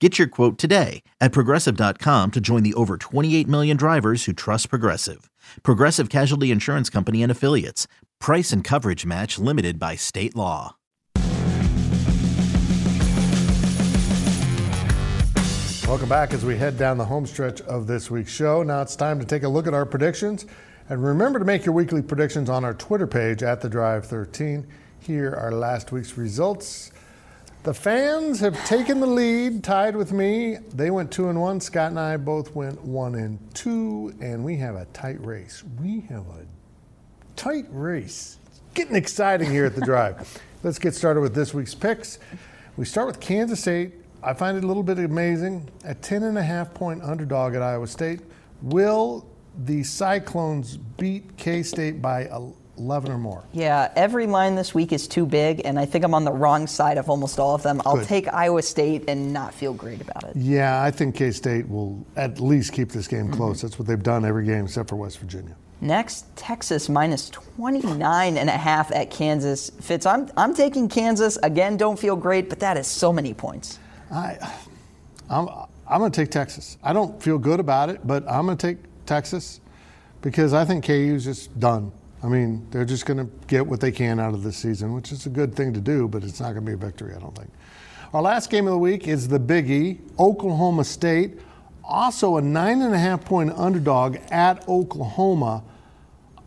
Get 0.00 0.18
your 0.18 0.28
quote 0.28 0.56
today 0.56 1.02
at 1.20 1.30
progressive.com 1.30 2.30
to 2.30 2.40
join 2.40 2.62
the 2.62 2.72
over 2.72 2.96
28 2.96 3.46
million 3.46 3.76
drivers 3.76 4.24
who 4.24 4.32
trust 4.32 4.70
Progressive. 4.70 5.30
Progressive 5.62 6.08
Casualty 6.08 6.50
Insurance 6.50 6.88
Company 6.88 7.22
and 7.22 7.30
Affiliates. 7.30 7.86
Price 8.18 8.50
and 8.50 8.64
coverage 8.64 9.04
match 9.04 9.38
limited 9.38 9.78
by 9.78 9.96
state 9.96 10.34
law. 10.34 10.76
Welcome 15.86 16.08
back 16.08 16.32
as 16.32 16.46
we 16.46 16.56
head 16.56 16.78
down 16.78 16.96
the 16.96 17.04
home 17.04 17.26
stretch 17.26 17.60
of 17.62 17.86
this 17.86 18.10
week's 18.10 18.32
show. 18.32 18.62
Now 18.62 18.80
it's 18.80 18.96
time 18.96 19.20
to 19.20 19.26
take 19.26 19.42
a 19.42 19.48
look 19.48 19.66
at 19.66 19.74
our 19.74 19.84
predictions. 19.84 20.46
And 20.88 21.04
remember 21.04 21.38
to 21.38 21.44
make 21.44 21.66
your 21.66 21.74
weekly 21.74 22.00
predictions 22.00 22.48
on 22.48 22.64
our 22.64 22.72
Twitter 22.72 23.06
page 23.06 23.42
at 23.42 23.60
the 23.60 23.68
Drive 23.68 24.06
13. 24.06 24.66
Here 24.98 25.34
are 25.34 25.52
last 25.52 25.92
week's 25.92 26.16
results. 26.16 26.90
The 27.62 27.74
fans 27.74 28.40
have 28.40 28.56
taken 28.64 29.00
the 29.00 29.06
lead, 29.06 29.62
tied 29.62 29.94
with 29.94 30.12
me. 30.12 30.56
They 30.72 30.90
went 30.90 31.10
two 31.10 31.28
and 31.28 31.38
one. 31.38 31.60
Scott 31.60 31.90
and 31.90 32.00
I 32.00 32.16
both 32.16 32.54
went 32.54 32.82
one 32.82 33.14
and 33.16 33.38
two, 33.54 34.14
and 34.18 34.42
we 34.42 34.56
have 34.56 34.76
a 34.76 34.86
tight 34.94 35.22
race. 35.22 35.62
We 35.78 36.00
have 36.08 36.26
a 36.28 36.46
tight 37.36 37.66
race. 37.68 38.38
It's 38.46 38.60
getting 38.72 38.96
exciting 38.96 39.50
here 39.50 39.66
at 39.66 39.74
the 39.74 39.82
drive. 39.82 40.40
Let's 40.62 40.78
get 40.78 40.94
started 40.94 41.20
with 41.20 41.34
this 41.34 41.52
week's 41.52 41.74
picks. 41.74 42.18
We 42.78 42.86
start 42.86 43.06
with 43.06 43.20
Kansas 43.20 43.60
State. 43.60 43.92
I 44.22 44.32
find 44.32 44.56
it 44.56 44.64
a 44.64 44.66
little 44.66 44.82
bit 44.82 44.98
amazing. 44.98 45.68
A 45.84 45.94
10 45.94 46.22
and 46.22 46.38
a 46.38 46.42
half 46.42 46.72
point 46.72 47.02
underdog 47.02 47.54
at 47.54 47.60
Iowa 47.60 47.88
State. 47.88 48.20
Will 48.62 49.26
the 49.66 49.82
Cyclones 49.82 50.78
beat 50.78 51.36
K 51.36 51.62
State 51.62 52.00
by 52.00 52.26
11 52.80 53.12
or 53.12 53.18
more? 53.18 53.44
Yeah, 53.52 53.92
every 53.94 54.26
line 54.26 54.54
this 54.54 54.74
week 54.74 54.92
is 54.92 55.06
too 55.06 55.26
big, 55.26 55.62
and 55.64 55.78
I 55.78 55.84
think 55.84 56.04
I'm 56.04 56.14
on 56.14 56.24
the 56.24 56.32
wrong 56.32 56.66
side 56.66 56.98
of 56.98 57.08
almost 57.08 57.38
all 57.38 57.54
of 57.54 57.62
them. 57.62 57.80
I'll 57.84 57.96
Good. 57.96 58.08
take 58.08 58.28
Iowa 58.32 58.62
State 58.62 59.04
and 59.08 59.32
not 59.32 59.54
feel 59.54 59.74
great 59.74 60.00
about 60.00 60.24
it. 60.24 60.36
Yeah, 60.36 60.82
I 60.82 60.90
think 60.90 61.14
K 61.14 61.30
State 61.30 61.68
will 61.68 62.04
at 62.16 62.40
least 62.40 62.72
keep 62.72 62.90
this 62.90 63.06
game 63.06 63.26
mm-hmm. 63.26 63.34
close. 63.34 63.62
That's 63.62 63.78
what 63.78 63.86
they've 63.86 64.02
done 64.02 64.24
every 64.24 64.46
game 64.46 64.64
except 64.64 64.88
for 64.88 64.96
West 64.96 65.18
Virginia. 65.18 65.54
Next, 65.82 66.24
Texas 66.36 66.88
minus 66.88 67.30
29 67.30 68.36
and 68.36 68.50
a 68.50 68.52
half 68.52 68.92
at 68.92 69.10
Kansas. 69.10 69.70
Fitz, 69.80 70.04
I'm, 70.04 70.28
I'm 70.36 70.54
taking 70.54 70.88
Kansas. 70.88 71.38
Again, 71.42 71.76
don't 71.76 71.98
feel 71.98 72.16
great, 72.16 72.50
but 72.50 72.60
that 72.60 72.76
is 72.76 72.86
so 72.86 73.12
many 73.12 73.32
points. 73.32 73.78
I, 74.10 74.36
I'm, 75.30 75.48
I'm 75.88 76.00
going 76.00 76.12
to 76.12 76.20
take 76.20 76.30
Texas. 76.30 76.76
I 76.82 76.92
don't 76.92 77.22
feel 77.22 77.38
good 77.38 77.60
about 77.60 77.88
it, 77.88 78.06
but 78.06 78.28
I'm 78.28 78.44
going 78.44 78.58
to 78.58 78.66
take 78.66 78.78
Texas 79.06 79.60
because 80.20 80.52
I 80.52 80.64
think 80.64 80.84
KU's 80.84 81.24
just 81.24 81.58
done. 81.58 81.92
I 82.22 82.28
mean, 82.28 82.66
they're 82.70 82.84
just 82.84 83.06
going 83.06 83.18
to 83.18 83.32
get 83.46 83.66
what 83.66 83.80
they 83.80 83.90
can 83.92 84.20
out 84.20 84.34
of 84.34 84.42
this 84.42 84.56
season, 84.56 84.92
which 84.92 85.10
is 85.10 85.24
a 85.26 85.30
good 85.30 85.54
thing 85.54 85.72
to 85.72 85.80
do, 85.80 86.06
but 86.06 86.22
it's 86.22 86.40
not 86.40 86.52
going 86.52 86.66
to 86.66 86.70
be 86.70 86.72
a 86.72 86.76
victory, 86.76 87.14
I 87.14 87.18
don't 87.18 87.34
think. 87.36 87.50
Our 88.12 88.20
last 88.20 88.50
game 88.50 88.66
of 88.66 88.72
the 88.72 88.78
week 88.78 89.08
is 89.08 89.28
the 89.28 89.38
Big 89.38 89.70
E, 89.70 90.00
Oklahoma 90.18 90.84
State, 90.84 91.38
also 91.84 92.36
a 92.36 92.42
nine 92.42 92.82
and 92.82 92.94
a 92.94 92.98
half 92.98 93.24
point 93.24 93.52
underdog 93.52 94.16
at 94.30 94.68
Oklahoma. 94.68 95.62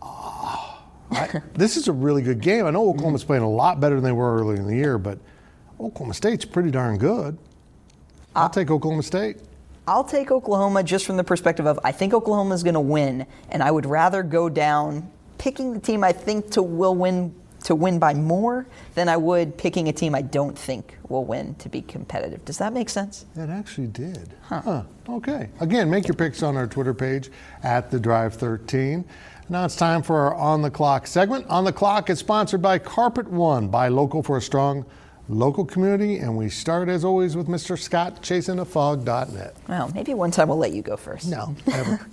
Ah, 0.02 0.84
I- 1.12 1.42
this 1.56 1.76
is 1.78 1.88
a 1.88 1.92
really 1.94 2.22
good 2.22 2.42
game. 2.42 2.66
I 2.66 2.72
know 2.72 2.90
Oklahoma's 2.90 3.24
playing 3.24 3.44
a 3.44 3.50
lot 3.50 3.80
better 3.80 3.96
than 3.96 4.04
they 4.04 4.12
were 4.12 4.38
earlier 4.40 4.58
in 4.58 4.68
the 4.68 4.76
year, 4.76 4.98
but 4.98 5.18
Oklahoma 5.80 6.14
State's 6.14 6.46
pretty 6.46 6.70
darn 6.70 6.98
good. 6.98 7.38
I'll 8.36 8.50
take 8.50 8.70
Oklahoma 8.70 9.04
State. 9.04 9.38
I'll 9.88 10.04
take 10.04 10.32
Oklahoma 10.32 10.84
just 10.84 11.06
from 11.06 11.18
the 11.18 11.24
perspective 11.24 11.66
of 11.66 11.80
I 11.84 11.92
think 11.92 12.14
Oklahoma 12.14 12.56
is 12.56 12.64
going 12.64 12.74
to 12.76 12.80
win, 12.80 13.26
and 13.50 13.62
I 13.64 13.70
would 13.72 13.86
rather 13.86 14.24
go 14.24 14.50
down 14.50 15.10
picking 15.44 15.74
the 15.74 15.80
team 15.80 16.06
I 16.06 16.14
think 16.14 16.52
to 16.52 16.64
will 16.64 16.96
win 16.96 17.36
to 17.66 17.76
win 17.76 18.00
by 18.00 18.14
more 18.14 18.66
than 18.96 19.10
I 19.10 19.18
would 19.18 19.58
picking 19.58 19.90
a 19.90 19.94
team 19.94 20.16
I 20.16 20.22
don't 20.22 20.58
think 20.58 20.98
will 21.10 21.26
win 21.26 21.56
to 21.56 21.68
be 21.68 21.82
competitive. 21.82 22.46
Does 22.46 22.58
that 22.60 22.72
make 22.72 22.90
sense? 22.90 23.26
It 23.36 23.50
actually 23.50 23.88
did. 23.88 24.34
Huh. 24.44 24.84
Okay. 25.10 25.50
Again, 25.60 25.90
make 25.90 26.08
your 26.08 26.16
picks 26.16 26.44
on 26.44 26.56
our 26.56 26.66
Twitter 26.68 26.94
page 26.94 27.30
at 27.62 27.92
the 27.92 28.00
Drive 28.00 28.36
13. 28.36 29.04
Now 29.50 29.66
it's 29.66 29.76
time 29.76 30.02
for 30.02 30.18
our 30.18 30.36
On 30.36 30.62
the 30.62 30.72
Clock 30.72 31.08
segment. 31.08 31.46
On 31.48 31.66
the 31.66 31.74
Clock 31.74 32.10
is 32.10 32.20
sponsored 32.20 32.62
by 32.62 32.80
Carpet 32.80 33.28
One, 33.28 33.68
buy 33.68 33.90
local 33.90 34.24
for 34.24 34.38
a 34.38 34.42
strong 34.42 34.86
local 35.28 35.66
community. 35.66 36.20
And 36.20 36.38
we 36.38 36.50
start, 36.50 36.88
as 36.88 37.04
always, 37.04 37.36
with 37.36 37.48
Mr. 37.48 37.78
Scott 37.78 38.22
chasingthefog.net. 38.22 39.56
Well, 39.68 39.92
maybe 39.94 40.14
one 40.14 40.32
time 40.32 40.48
we'll 40.48 40.58
let 40.58 40.72
you 40.72 40.82
go 40.82 40.96
first. 40.96 41.28
No, 41.28 41.54
never. 41.68 42.00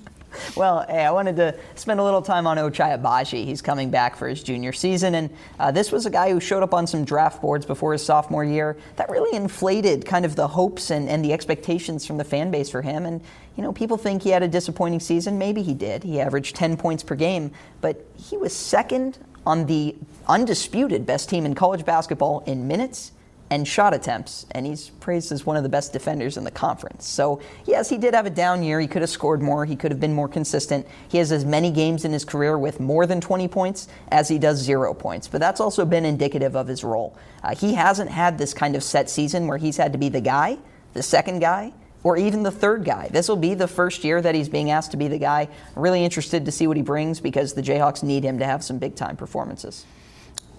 Well, 0.56 0.84
hey, 0.88 1.04
I 1.04 1.10
wanted 1.10 1.36
to 1.36 1.54
spend 1.74 2.00
a 2.00 2.04
little 2.04 2.22
time 2.22 2.46
on 2.46 2.56
Ochai 2.56 3.00
Agbaji. 3.00 3.44
He's 3.44 3.62
coming 3.62 3.90
back 3.90 4.16
for 4.16 4.28
his 4.28 4.42
junior 4.42 4.72
season, 4.72 5.14
and 5.14 5.30
uh, 5.58 5.70
this 5.70 5.92
was 5.92 6.06
a 6.06 6.10
guy 6.10 6.30
who 6.30 6.40
showed 6.40 6.62
up 6.62 6.74
on 6.74 6.86
some 6.86 7.04
draft 7.04 7.40
boards 7.40 7.66
before 7.66 7.92
his 7.92 8.04
sophomore 8.04 8.44
year. 8.44 8.76
That 8.96 9.10
really 9.10 9.36
inflated 9.36 10.04
kind 10.04 10.24
of 10.24 10.36
the 10.36 10.48
hopes 10.48 10.90
and, 10.90 11.08
and 11.08 11.24
the 11.24 11.32
expectations 11.32 12.06
from 12.06 12.18
the 12.18 12.24
fan 12.24 12.50
base 12.50 12.70
for 12.70 12.82
him. 12.82 13.06
And, 13.06 13.20
you 13.56 13.62
know, 13.62 13.72
people 13.72 13.96
think 13.96 14.22
he 14.22 14.30
had 14.30 14.42
a 14.42 14.48
disappointing 14.48 15.00
season. 15.00 15.38
Maybe 15.38 15.62
he 15.62 15.74
did. 15.74 16.04
He 16.04 16.20
averaged 16.20 16.56
10 16.56 16.76
points 16.76 17.02
per 17.02 17.14
game, 17.14 17.52
but 17.80 18.04
he 18.16 18.36
was 18.36 18.54
second 18.54 19.18
on 19.46 19.66
the 19.66 19.96
undisputed 20.28 21.06
best 21.06 21.28
team 21.28 21.46
in 21.46 21.54
college 21.54 21.84
basketball 21.84 22.40
in 22.46 22.68
minutes 22.68 23.12
and 23.50 23.66
shot 23.66 23.92
attempts, 23.92 24.46
and 24.52 24.64
he's 24.64 24.90
praised 25.00 25.32
as 25.32 25.44
one 25.44 25.56
of 25.56 25.64
the 25.64 25.68
best 25.68 25.92
defenders 25.92 26.36
in 26.36 26.44
the 26.44 26.50
conference. 26.52 27.06
So, 27.06 27.40
yes, 27.66 27.88
he 27.88 27.98
did 27.98 28.14
have 28.14 28.24
a 28.24 28.30
down 28.30 28.62
year. 28.62 28.78
He 28.78 28.86
could 28.86 29.02
have 29.02 29.10
scored 29.10 29.42
more, 29.42 29.64
he 29.64 29.74
could 29.74 29.90
have 29.90 30.00
been 30.00 30.14
more 30.14 30.28
consistent. 30.28 30.86
He 31.08 31.18
has 31.18 31.32
as 31.32 31.44
many 31.44 31.72
games 31.72 32.04
in 32.04 32.12
his 32.12 32.24
career 32.24 32.56
with 32.56 32.78
more 32.78 33.06
than 33.06 33.20
20 33.20 33.48
points 33.48 33.88
as 34.12 34.28
he 34.28 34.38
does 34.38 34.58
zero 34.58 34.94
points, 34.94 35.26
but 35.26 35.40
that's 35.40 35.60
also 35.60 35.84
been 35.84 36.04
indicative 36.04 36.54
of 36.54 36.68
his 36.68 36.84
role. 36.84 37.16
Uh, 37.42 37.54
he 37.54 37.74
hasn't 37.74 38.10
had 38.10 38.38
this 38.38 38.54
kind 38.54 38.76
of 38.76 38.84
set 38.84 39.10
season 39.10 39.48
where 39.48 39.58
he's 39.58 39.76
had 39.76 39.92
to 39.92 39.98
be 39.98 40.08
the 40.08 40.20
guy, 40.20 40.56
the 40.92 41.02
second 41.02 41.40
guy, 41.40 41.72
or 42.02 42.16
even 42.16 42.42
the 42.42 42.50
third 42.50 42.84
guy. 42.84 43.08
This 43.08 43.28
will 43.28 43.36
be 43.36 43.54
the 43.54 43.68
first 43.68 44.04
year 44.04 44.22
that 44.22 44.34
he's 44.34 44.48
being 44.48 44.70
asked 44.70 44.92
to 44.92 44.96
be 44.96 45.08
the 45.08 45.18
guy. 45.18 45.48
Really 45.74 46.04
interested 46.04 46.44
to 46.44 46.52
see 46.52 46.66
what 46.66 46.76
he 46.76 46.82
brings 46.82 47.20
because 47.20 47.52
the 47.52 47.62
Jayhawks 47.62 48.02
need 48.02 48.24
him 48.24 48.38
to 48.38 48.46
have 48.46 48.64
some 48.64 48.78
big 48.78 48.94
time 48.94 49.16
performances. 49.16 49.84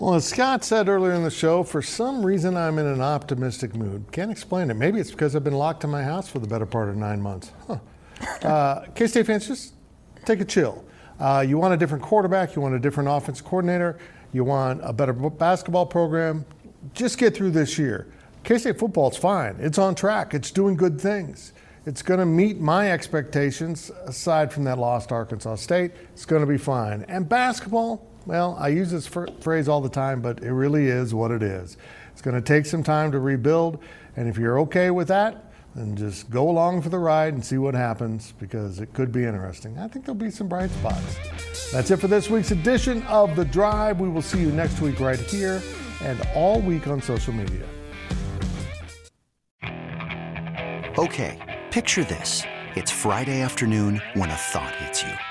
Well, 0.02 0.16
as 0.16 0.26
Scott 0.26 0.64
said 0.64 0.90
earlier 0.90 1.14
in 1.14 1.22
the 1.22 1.30
show, 1.30 1.62
for 1.62 1.84
some 1.84 2.26
reason 2.26 2.58
I'm 2.58 2.80
in 2.80 2.88
an 2.88 3.02
optimistic 3.02 3.76
mood. 3.76 4.04
Can't 4.12 4.32
explain 4.32 4.72
it. 4.72 4.74
Maybe 4.74 5.00
it's 5.00 5.12
because 5.12 5.36
I've 5.36 5.44
been 5.44 5.54
locked 5.54 5.84
in 5.84 5.92
my 5.92 6.02
house 6.02 6.28
for 6.28 6.40
the 6.40 6.48
better 6.48 6.66
part 6.66 6.90
of 6.90 6.98
nine 6.98 7.22
months. 7.22 7.52
Huh. 7.68 7.78
Uh, 8.42 8.86
K 8.96 9.06
State 9.06 9.28
fans, 9.28 9.46
just 9.46 9.76
take 10.26 10.42
a 10.42 10.46
chill. 10.46 10.84
Uh, 11.20 11.46
you 11.48 11.60
want 11.60 11.76
a 11.76 11.78
different 11.78 12.04
quarterback, 12.04 12.56
you 12.56 12.64
want 12.64 12.74
a 12.74 12.80
different 12.80 13.10
offense 13.10 13.42
coordinator, 13.42 14.00
you 14.34 14.44
want 14.44 14.82
a 14.84 14.92
better 14.92 15.14
basketball 15.14 15.86
program. 15.86 16.46
Just 16.96 17.20
get 17.20 17.36
through 17.36 17.52
this 17.52 17.78
year. 17.78 18.12
K 18.44 18.58
State 18.58 18.80
football's 18.80 19.18
fine. 19.18 19.56
It's 19.60 19.78
on 19.78 19.94
track, 19.94 20.34
it's 20.34 20.50
doing 20.50 20.76
good 20.76 21.00
things. 21.00 21.54
It's 21.86 22.02
going 22.02 22.20
to 22.20 22.26
meet 22.26 22.60
my 22.60 22.92
expectations, 22.92 23.92
aside 24.06 24.52
from 24.52 24.64
that 24.64 24.80
lost 24.80 25.12
Arkansas 25.12 25.58
State. 25.58 25.92
It's 26.14 26.26
going 26.26 26.42
to 26.42 26.48
be 26.48 26.58
fine. 26.58 27.06
And 27.08 27.30
basketball, 27.30 28.11
well, 28.26 28.56
I 28.60 28.70
use 28.70 28.92
this 28.92 29.08
phrase 29.08 29.68
all 29.68 29.82
the 29.82 29.90
time, 29.90 30.22
but 30.22 30.44
it 30.44 30.52
really 30.54 30.88
is 30.88 31.14
what 31.14 31.32
it 31.32 31.42
is. 31.42 31.78
It's 32.12 32.22
going 32.22 32.36
to 32.36 32.42
take 32.42 32.66
some 32.66 32.84
time 32.84 33.12
to 33.12 33.20
rebuild, 33.20 33.80
and 34.16 34.28
if 34.28 34.38
you're 34.38 34.60
okay 34.62 34.92
with 34.92 35.08
that, 35.08 35.52
then 35.76 35.96
just 35.96 36.30
go 36.30 36.50
along 36.50 36.82
for 36.82 36.90
the 36.90 37.00
ride 37.00 37.34
and 37.34 37.44
see 37.44 37.58
what 37.58 37.74
happens 37.74 38.34
because 38.40 38.80
it 38.80 38.94
could 38.94 39.12
be 39.12 39.24
interesting. 39.24 39.78
I 39.78 39.88
think 39.88 40.06
there'll 40.06 40.20
be 40.20 40.30
some 40.30 40.48
bright 40.48 40.70
spots. 40.72 41.72
That's 41.72 41.90
it 41.92 41.98
for 41.98 42.08
this 42.08 42.30
week's 42.30 42.52
edition 42.52 43.04
of 43.04 43.36
The 43.36 43.46
Drive. 43.46 44.02
We 44.02 44.10
will 44.10 44.22
see 44.22 44.42
you 44.42 44.52
next 44.52 44.82
week 44.82 45.00
right 45.00 45.20
here 45.20 45.62
and 46.02 46.22
all 46.36 46.60
week 46.60 46.88
on 46.88 47.02
social 47.02 47.34
media. 47.34 47.66
Okay, 50.98 51.62
picture 51.72 52.04
this. 52.04 52.44
It's 52.76 52.92
Friday 52.92 53.42
afternoon 53.42 54.02
when 54.14 54.30
a 54.30 54.36
thought 54.36 54.76
hits 54.76 55.04
you. 55.04 55.31